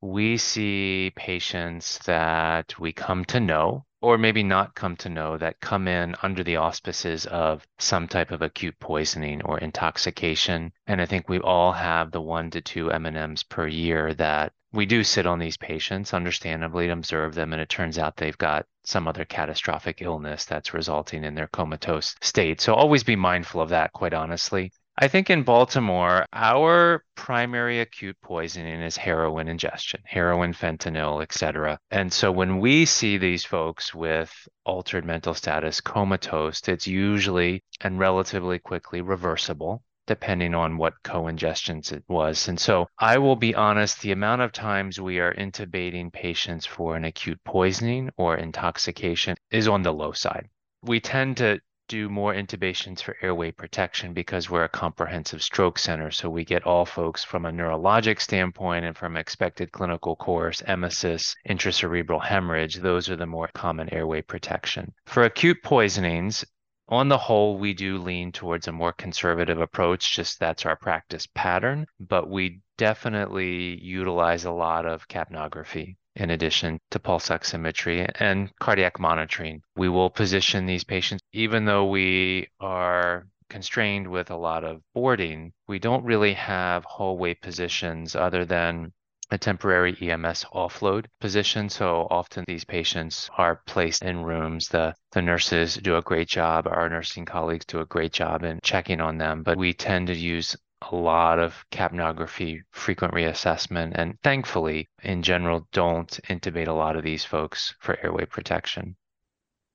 we 0.00 0.36
see 0.36 1.12
patients 1.14 1.98
that 1.98 2.78
we 2.78 2.92
come 2.92 3.24
to 3.26 3.38
know 3.38 3.84
or 4.00 4.18
maybe 4.18 4.42
not 4.42 4.74
come 4.74 4.96
to 4.96 5.08
know 5.08 5.36
that 5.36 5.60
come 5.60 5.88
in 5.88 6.14
under 6.22 6.44
the 6.44 6.56
auspices 6.56 7.26
of 7.26 7.66
some 7.78 8.06
type 8.06 8.30
of 8.30 8.42
acute 8.42 8.78
poisoning 8.78 9.42
or 9.42 9.58
intoxication. 9.58 10.72
And 10.86 11.00
I 11.00 11.06
think 11.06 11.28
we 11.28 11.40
all 11.40 11.72
have 11.72 12.10
the 12.10 12.20
one 12.20 12.50
to 12.50 12.60
two 12.60 12.92
M&Ms 12.92 13.42
per 13.44 13.66
year 13.66 14.14
that 14.14 14.52
we 14.72 14.86
do 14.86 15.02
sit 15.02 15.26
on 15.26 15.38
these 15.38 15.56
patients, 15.56 16.12
understandably, 16.12 16.90
observe 16.90 17.34
them, 17.34 17.52
and 17.52 17.62
it 17.62 17.70
turns 17.70 17.98
out 17.98 18.16
they've 18.16 18.36
got 18.36 18.66
some 18.84 19.08
other 19.08 19.24
catastrophic 19.24 20.02
illness 20.02 20.44
that's 20.44 20.74
resulting 20.74 21.24
in 21.24 21.34
their 21.34 21.48
comatose 21.48 22.14
state. 22.20 22.60
So 22.60 22.74
always 22.74 23.02
be 23.02 23.16
mindful 23.16 23.62
of 23.62 23.70
that, 23.70 23.92
quite 23.92 24.14
honestly. 24.14 24.72
I 25.00 25.06
think 25.06 25.30
in 25.30 25.44
Baltimore, 25.44 26.26
our 26.32 27.04
primary 27.14 27.78
acute 27.78 28.16
poisoning 28.20 28.80
is 28.80 28.96
heroin 28.96 29.46
ingestion, 29.46 30.00
heroin, 30.04 30.52
fentanyl, 30.52 31.22
etc. 31.22 31.78
And 31.92 32.12
so 32.12 32.32
when 32.32 32.58
we 32.58 32.84
see 32.84 33.16
these 33.16 33.44
folks 33.44 33.94
with 33.94 34.32
altered 34.64 35.04
mental 35.04 35.34
status, 35.34 35.80
comatose, 35.80 36.66
it's 36.66 36.88
usually 36.88 37.62
and 37.80 38.00
relatively 38.00 38.58
quickly 38.58 39.00
reversible 39.00 39.84
depending 40.08 40.54
on 40.54 40.78
what 40.78 41.00
co-ingestions 41.04 41.92
it 41.92 42.02
was. 42.08 42.48
And 42.48 42.58
so 42.58 42.88
I 42.98 43.18
will 43.18 43.36
be 43.36 43.54
honest, 43.54 44.00
the 44.00 44.10
amount 44.10 44.42
of 44.42 44.50
times 44.50 45.00
we 45.00 45.20
are 45.20 45.34
intubating 45.34 46.12
patients 46.12 46.66
for 46.66 46.96
an 46.96 47.04
acute 47.04 47.38
poisoning 47.44 48.10
or 48.16 48.36
intoxication 48.36 49.36
is 49.52 49.68
on 49.68 49.82
the 49.82 49.92
low 49.92 50.10
side. 50.10 50.48
We 50.82 50.98
tend 50.98 51.36
to 51.36 51.60
do 51.88 52.08
more 52.08 52.34
intubations 52.34 53.02
for 53.02 53.16
airway 53.22 53.50
protection 53.50 54.12
because 54.12 54.48
we're 54.48 54.64
a 54.64 54.68
comprehensive 54.68 55.42
stroke 55.42 55.78
center. 55.78 56.10
So 56.10 56.30
we 56.30 56.44
get 56.44 56.64
all 56.64 56.84
folks 56.84 57.24
from 57.24 57.46
a 57.46 57.50
neurologic 57.50 58.20
standpoint 58.20 58.84
and 58.84 58.96
from 58.96 59.16
expected 59.16 59.72
clinical 59.72 60.14
course, 60.14 60.62
emesis, 60.62 61.34
intracerebral 61.48 62.22
hemorrhage. 62.22 62.76
Those 62.76 63.08
are 63.08 63.16
the 63.16 63.26
more 63.26 63.48
common 63.54 63.92
airway 63.92 64.22
protection. 64.22 64.92
For 65.06 65.24
acute 65.24 65.62
poisonings, 65.62 66.44
on 66.90 67.08
the 67.08 67.18
whole, 67.18 67.58
we 67.58 67.74
do 67.74 67.98
lean 67.98 68.32
towards 68.32 68.66
a 68.66 68.72
more 68.72 68.92
conservative 68.92 69.60
approach, 69.60 70.14
just 70.14 70.40
that's 70.40 70.64
our 70.64 70.76
practice 70.76 71.26
pattern, 71.34 71.86
but 72.00 72.30
we 72.30 72.60
definitely 72.78 73.78
utilize 73.82 74.46
a 74.46 74.52
lot 74.52 74.86
of 74.86 75.06
capnography 75.06 75.96
in 76.18 76.30
addition 76.30 76.78
to 76.90 76.98
pulse 76.98 77.28
oximetry 77.28 78.10
and 78.20 78.50
cardiac 78.58 78.98
monitoring. 79.00 79.62
We 79.76 79.88
will 79.88 80.10
position 80.10 80.66
these 80.66 80.84
patients, 80.84 81.22
even 81.32 81.64
though 81.64 81.86
we 81.86 82.48
are 82.60 83.26
constrained 83.48 84.06
with 84.06 84.30
a 84.30 84.36
lot 84.36 84.64
of 84.64 84.82
boarding, 84.94 85.52
we 85.66 85.78
don't 85.78 86.04
really 86.04 86.34
have 86.34 86.84
hallway 86.84 87.34
positions 87.34 88.14
other 88.14 88.44
than 88.44 88.92
a 89.30 89.38
temporary 89.38 89.96
EMS 90.00 90.44
offload 90.54 91.06
position. 91.20 91.68
So 91.68 92.06
often 92.10 92.44
these 92.46 92.64
patients 92.64 93.28
are 93.36 93.60
placed 93.66 94.02
in 94.02 94.22
rooms. 94.22 94.68
The, 94.68 94.94
the 95.12 95.22
nurses 95.22 95.74
do 95.76 95.96
a 95.96 96.02
great 96.02 96.28
job. 96.28 96.66
Our 96.66 96.88
nursing 96.88 97.26
colleagues 97.26 97.66
do 97.66 97.80
a 97.80 97.86
great 97.86 98.12
job 98.12 98.42
in 98.42 98.58
checking 98.62 99.00
on 99.00 99.18
them, 99.18 99.42
but 99.42 99.58
we 99.58 99.74
tend 99.74 100.06
to 100.06 100.14
use 100.14 100.56
a 100.82 100.94
lot 100.94 101.38
of 101.38 101.64
capnography, 101.70 102.60
frequent 102.70 103.14
reassessment, 103.14 103.92
and 103.94 104.18
thankfully, 104.22 104.88
in 105.02 105.22
general, 105.22 105.68
don't 105.72 106.18
intubate 106.28 106.68
a 106.68 106.72
lot 106.72 106.96
of 106.96 107.04
these 107.04 107.24
folks 107.24 107.74
for 107.80 107.98
airway 108.02 108.24
protection. 108.24 108.96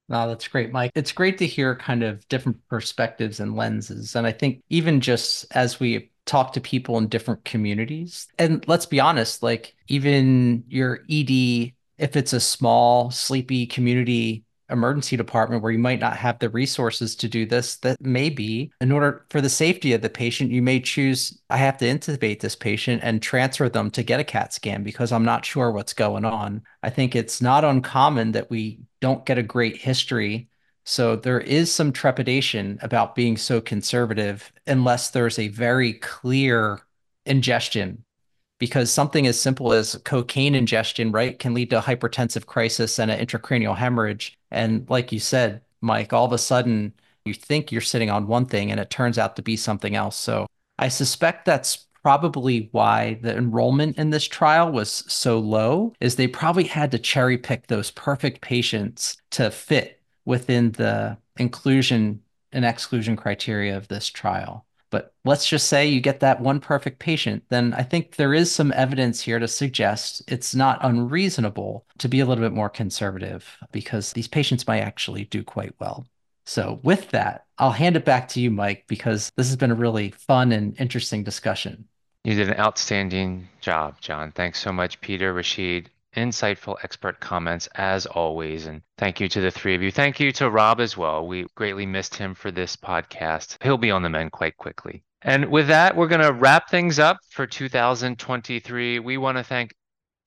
No, 0.09 0.27
that's 0.27 0.47
great, 0.47 0.71
Mike. 0.71 0.91
It's 0.95 1.11
great 1.11 1.37
to 1.37 1.47
hear 1.47 1.75
kind 1.75 2.03
of 2.03 2.27
different 2.27 2.57
perspectives 2.69 3.39
and 3.39 3.55
lenses. 3.55 4.15
And 4.15 4.27
I 4.27 4.31
think 4.31 4.61
even 4.69 5.01
just 5.01 5.45
as 5.51 5.79
we 5.79 6.11
talk 6.25 6.53
to 6.53 6.61
people 6.61 6.97
in 6.97 7.07
different 7.07 7.45
communities, 7.45 8.27
and 8.37 8.63
let's 8.67 8.85
be 8.85 8.99
honest, 8.99 9.43
like 9.43 9.75
even 9.87 10.65
your 10.67 11.01
ED, 11.09 11.73
if 11.97 12.15
it's 12.15 12.33
a 12.33 12.39
small, 12.39 13.11
sleepy 13.11 13.65
community 13.65 14.43
emergency 14.69 15.17
department 15.17 15.61
where 15.61 15.71
you 15.71 15.79
might 15.79 15.99
not 15.99 16.17
have 16.17 16.39
the 16.39 16.49
resources 16.49 17.15
to 17.17 17.27
do 17.27 17.45
this, 17.45 17.77
that 17.77 17.99
may 18.01 18.29
be 18.29 18.71
in 18.81 18.91
order 18.91 19.25
for 19.29 19.41
the 19.41 19.49
safety 19.49 19.93
of 19.93 20.01
the 20.01 20.09
patient, 20.09 20.51
you 20.51 20.61
may 20.61 20.79
choose, 20.79 21.41
I 21.49 21.57
have 21.57 21.77
to 21.79 21.85
intubate 21.85 22.39
this 22.39 22.55
patient 22.55 23.01
and 23.03 23.21
transfer 23.21 23.69
them 23.69 23.91
to 23.91 24.03
get 24.03 24.19
a 24.19 24.23
CAT 24.23 24.53
scan 24.53 24.83
because 24.83 25.11
I'm 25.11 25.25
not 25.25 25.45
sure 25.45 25.71
what's 25.71 25.93
going 25.93 26.25
on. 26.25 26.61
I 26.81 26.89
think 26.89 27.15
it's 27.15 27.41
not 27.41 27.63
uncommon 27.63 28.31
that 28.33 28.49
we 28.49 28.79
don't 29.01 29.25
get 29.25 29.37
a 29.37 29.43
great 29.43 29.77
history. 29.77 30.49
So 30.85 31.15
there 31.15 31.39
is 31.39 31.71
some 31.71 31.91
trepidation 31.91 32.79
about 32.81 33.15
being 33.15 33.37
so 33.37 33.61
conservative 33.61 34.51
unless 34.67 35.11
there's 35.11 35.39
a 35.39 35.47
very 35.47 35.93
clear 35.93 36.81
ingestion 37.25 38.03
because 38.59 38.91
something 38.91 39.27
as 39.27 39.37
simple 39.37 39.73
as 39.73 39.99
cocaine 40.05 40.55
ingestion, 40.55 41.11
right, 41.11 41.37
can 41.37 41.53
lead 41.53 41.69
to 41.69 41.79
a 41.79 41.81
hypertensive 41.81 42.45
crisis 42.45 42.97
and 42.97 43.11
an 43.11 43.19
intracranial 43.19 43.75
hemorrhage. 43.75 44.37
And 44.53 44.89
like 44.89 45.11
you 45.11 45.19
said, 45.19 45.61
Mike, 45.81 46.13
all 46.13 46.25
of 46.25 46.31
a 46.31 46.37
sudden 46.37 46.93
you 47.25 47.33
think 47.33 47.71
you're 47.71 47.81
sitting 47.81 48.09
on 48.09 48.27
one 48.27 48.45
thing 48.45 48.71
and 48.71 48.79
it 48.79 48.89
turns 48.89 49.17
out 49.17 49.35
to 49.35 49.41
be 49.41 49.57
something 49.57 49.95
else. 49.95 50.15
So 50.15 50.47
I 50.77 50.87
suspect 50.87 51.45
that's 51.45 51.87
probably 52.03 52.67
why 52.73 53.17
the 53.21 53.35
enrollment 53.35 53.97
in 53.97 54.09
this 54.09 54.27
trial 54.27 54.71
was 54.71 54.89
so 55.07 55.39
low 55.39 55.93
is 56.01 56.15
they 56.15 56.27
probably 56.27 56.65
had 56.65 56.91
to 56.91 56.99
cherry 56.99 57.37
pick 57.37 57.67
those 57.67 57.91
perfect 57.91 58.41
patients 58.41 59.17
to 59.31 59.49
fit 59.49 60.01
within 60.25 60.71
the 60.73 61.17
inclusion 61.37 62.21
and 62.51 62.65
exclusion 62.65 63.15
criteria 63.15 63.75
of 63.75 63.87
this 63.87 64.09
trial. 64.09 64.65
But 64.93 65.11
let's 65.25 65.49
just 65.49 65.69
say 65.69 65.87
you 65.87 65.99
get 65.99 66.19
that 66.19 66.39
one 66.39 66.59
perfect 66.59 66.99
patient, 66.99 67.45
then 67.49 67.73
I 67.73 67.81
think 67.81 68.15
there 68.15 68.31
is 68.31 68.51
some 68.51 68.71
evidence 68.73 69.21
here 69.21 69.39
to 69.39 69.47
suggest 69.47 70.21
it's 70.27 70.53
not 70.53 70.77
unreasonable 70.83 71.87
to 71.97 72.07
be 72.07 72.19
a 72.19 72.27
little 72.27 72.43
bit 72.43 72.53
more 72.53 72.69
conservative 72.69 73.57
because 73.71 74.13
these 74.13 74.27
patients 74.27 74.67
might 74.67 74.81
actually 74.81 75.25
do 75.25 75.43
quite 75.43 75.73
well. 75.79 76.05
So, 76.45 76.79
with 76.83 77.09
that, 77.09 77.45
I'll 77.57 77.71
hand 77.71 77.95
it 77.95 78.05
back 78.05 78.27
to 78.29 78.39
you, 78.39 78.51
Mike, 78.51 78.83
because 78.85 79.31
this 79.35 79.47
has 79.47 79.55
been 79.55 79.71
a 79.71 79.75
really 79.75 80.11
fun 80.11 80.51
and 80.51 80.79
interesting 80.79 81.23
discussion. 81.23 81.85
You 82.23 82.35
did 82.35 82.49
an 82.49 82.59
outstanding 82.59 83.47
job, 83.61 83.99
John. 83.99 84.31
Thanks 84.31 84.59
so 84.59 84.71
much, 84.71 85.01
Peter, 85.01 85.33
Rashid, 85.33 85.89
insightful 86.15 86.77
expert 86.83 87.19
comments 87.19 87.67
as 87.75 88.05
always. 88.05 88.65
And 88.65 88.81
thank 88.97 89.19
you 89.19 89.27
to 89.29 89.41
the 89.41 89.51
three 89.51 89.75
of 89.75 89.81
you. 89.81 89.91
Thank 89.91 90.19
you 90.19 90.31
to 90.33 90.49
Rob 90.49 90.79
as 90.79 90.97
well. 90.97 91.27
We 91.27 91.45
greatly 91.55 91.85
missed 91.85 92.15
him 92.15 92.35
for 92.35 92.51
this 92.51 92.75
podcast. 92.75 93.57
He'll 93.61 93.77
be 93.77 93.91
on 93.91 94.03
the 94.03 94.09
mend 94.09 94.31
quite 94.31 94.57
quickly. 94.57 95.03
And 95.21 95.45
with 95.49 95.67
that, 95.67 95.95
we're 95.95 96.07
going 96.07 96.21
to 96.21 96.33
wrap 96.33 96.69
things 96.69 96.99
up 96.99 97.17
for 97.29 97.47
2023. 97.47 98.99
We 98.99 99.17
want 99.17 99.37
to 99.37 99.43
thank 99.43 99.73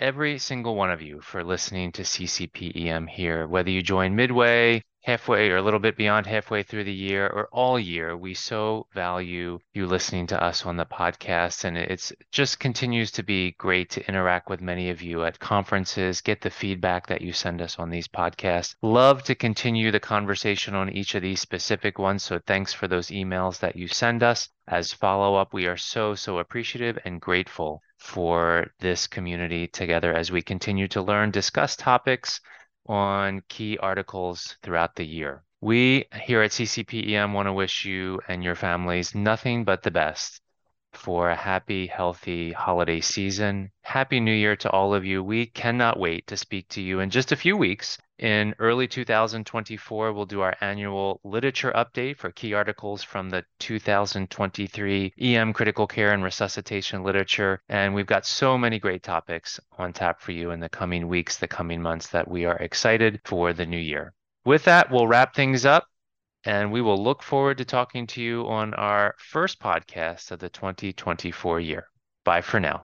every 0.01 0.39
single 0.39 0.75
one 0.75 0.91
of 0.91 1.03
you 1.03 1.21
for 1.21 1.45
listening 1.45 1.93
to 1.93 2.03
CCPEM 2.03 3.09
here, 3.09 3.47
whether 3.47 3.71
you 3.71 3.83
join 3.83 4.17
midway, 4.17 4.83
halfway 5.07 5.49
or 5.51 5.57
a 5.57 5.63
little 5.63 5.79
bit 5.79 5.97
beyond 5.97 6.27
halfway 6.27 6.65
through 6.65 6.83
the 6.83 6.93
year 6.93 7.29
or 7.29 7.49
all 7.53 7.79
year. 7.79 8.17
We 8.17 8.35
so 8.35 8.89
value 8.93 9.61
you 9.73 9.87
listening 9.87 10.27
to 10.27 10.43
us 10.43 10.67
on 10.67 10.77
the 10.77 10.85
podcast. 10.85 11.63
And 11.63 11.79
it's 11.79 12.13
just 12.33 12.59
continues 12.59 13.13
to 13.13 13.23
be 13.23 13.53
great 13.53 13.89
to 13.91 14.09
interact 14.09 14.51
with 14.51 14.61
many 14.61 14.91
of 14.91 15.03
you 15.03 15.23
at 15.23 15.39
conferences, 15.39 16.21
get 16.21 16.41
the 16.41 16.51
feedback 16.51 17.07
that 17.07 17.21
you 17.21 17.33
send 17.33 17.63
us 17.63 17.79
on 17.79 17.89
these 17.89 18.09
podcasts. 18.09 18.75
Love 18.83 19.23
to 19.23 19.37
continue 19.37 19.93
the 19.93 20.01
conversation 20.01 20.75
on 20.75 20.91
each 20.91 21.15
of 21.15 21.23
these 21.23 21.41
specific 21.41 22.01
ones. 22.01 22.25
So 22.25 22.41
thanks 22.45 22.73
for 22.73 22.89
those 22.89 23.11
emails 23.11 23.61
that 23.61 23.77
you 23.77 23.87
send 23.87 24.25
us. 24.25 24.49
As 24.67 24.93
follow 24.93 25.37
up, 25.37 25.55
we 25.55 25.67
are 25.67 25.77
so, 25.77 26.17
so 26.17 26.41
appreciative 26.41 26.99
and 27.05 27.21
grateful 27.21 27.81
for 27.97 28.73
this 28.81 29.07
community 29.07 29.69
together 29.69 30.13
as 30.13 30.33
we 30.33 30.43
continue 30.43 30.89
to 30.89 31.01
learn, 31.01 31.31
discuss 31.31 31.77
topics 31.77 32.41
on 32.89 33.43
key 33.49 33.79
articles 33.79 34.57
throughout 34.63 34.95
the 34.95 35.05
year. 35.05 35.43
We 35.61 36.07
here 36.23 36.43
at 36.43 36.51
CCPEM 36.51 37.33
want 37.33 37.47
to 37.47 37.53
wish 37.53 37.85
you 37.85 38.21
and 38.29 38.45
your 38.45 38.55
families 38.55 39.15
nothing 39.15 39.65
but 39.65 39.83
the 39.83 39.91
best 39.91 40.41
for 40.97 41.31
a 41.31 41.37
happy, 41.37 41.87
healthy 41.87 42.53
holiday 42.53 43.01
season. 43.01 43.71
Happy 43.83 44.21
New 44.21 44.33
Year 44.33 44.57
to 44.57 44.71
all 44.71 44.95
of 44.95 45.05
you. 45.05 45.23
We 45.23 45.47
cannot 45.47 45.99
wait 45.99 46.27
to 46.29 46.37
speak 46.37 46.69
to 46.71 46.81
you 46.81 47.01
in 47.01 47.11
just 47.11 47.33
a 47.33 47.37
few 47.37 47.57
weeks. 47.57 47.99
In 48.19 48.55
early 48.59 48.89
2024, 48.89 50.13
we'll 50.13 50.25
do 50.25 50.41
our 50.41 50.57
annual 50.63 51.21
literature 51.23 51.73
update 51.73 52.17
for 52.17 52.33
key 52.33 52.55
articles 52.55 53.03
from 53.03 53.29
the 53.29 53.45
2023 53.59 55.13
EM 55.21 55.53
critical 55.53 55.87
care 55.87 56.13
and 56.13 56.25
resuscitation 56.25 57.03
literature. 57.03 57.61
And 57.69 57.95
we've 57.95 58.07
got 58.07 58.25
so 58.25 58.57
many 58.57 58.79
great 58.79 59.03
topics 59.03 59.61
on 59.77 59.93
tap 59.93 60.21
for 60.21 60.33
you 60.33 60.51
in 60.51 60.61
the 60.61 60.69
coming 60.69 61.09
weeks, 61.09 61.37
the 61.37 61.49
coming 61.49 61.83
months 61.83 62.09
that 62.09 62.27
we 62.27 62.47
are 62.47 62.57
excited 62.57 63.21
for 63.25 63.53
the 63.53 63.67
new 63.67 63.77
year. 63.77 64.15
With 64.47 64.65
that, 64.65 64.91
we'll 64.91 65.09
wrap 65.09 65.35
things 65.35 65.67
up. 65.67 65.89
And 66.47 66.73
we 66.73 66.81
will 66.81 66.97
look 66.97 67.23
forward 67.23 67.59
to 67.59 67.67
talking 67.67 68.07
to 68.07 68.23
you 68.23 68.49
on 68.49 68.73
our 68.73 69.15
first 69.19 69.61
podcast 69.61 70.31
of 70.31 70.39
the 70.39 70.49
2024 70.49 71.61
year. 71.61 71.91
Bye 72.25 72.41
for 72.41 72.59
now. 72.59 72.75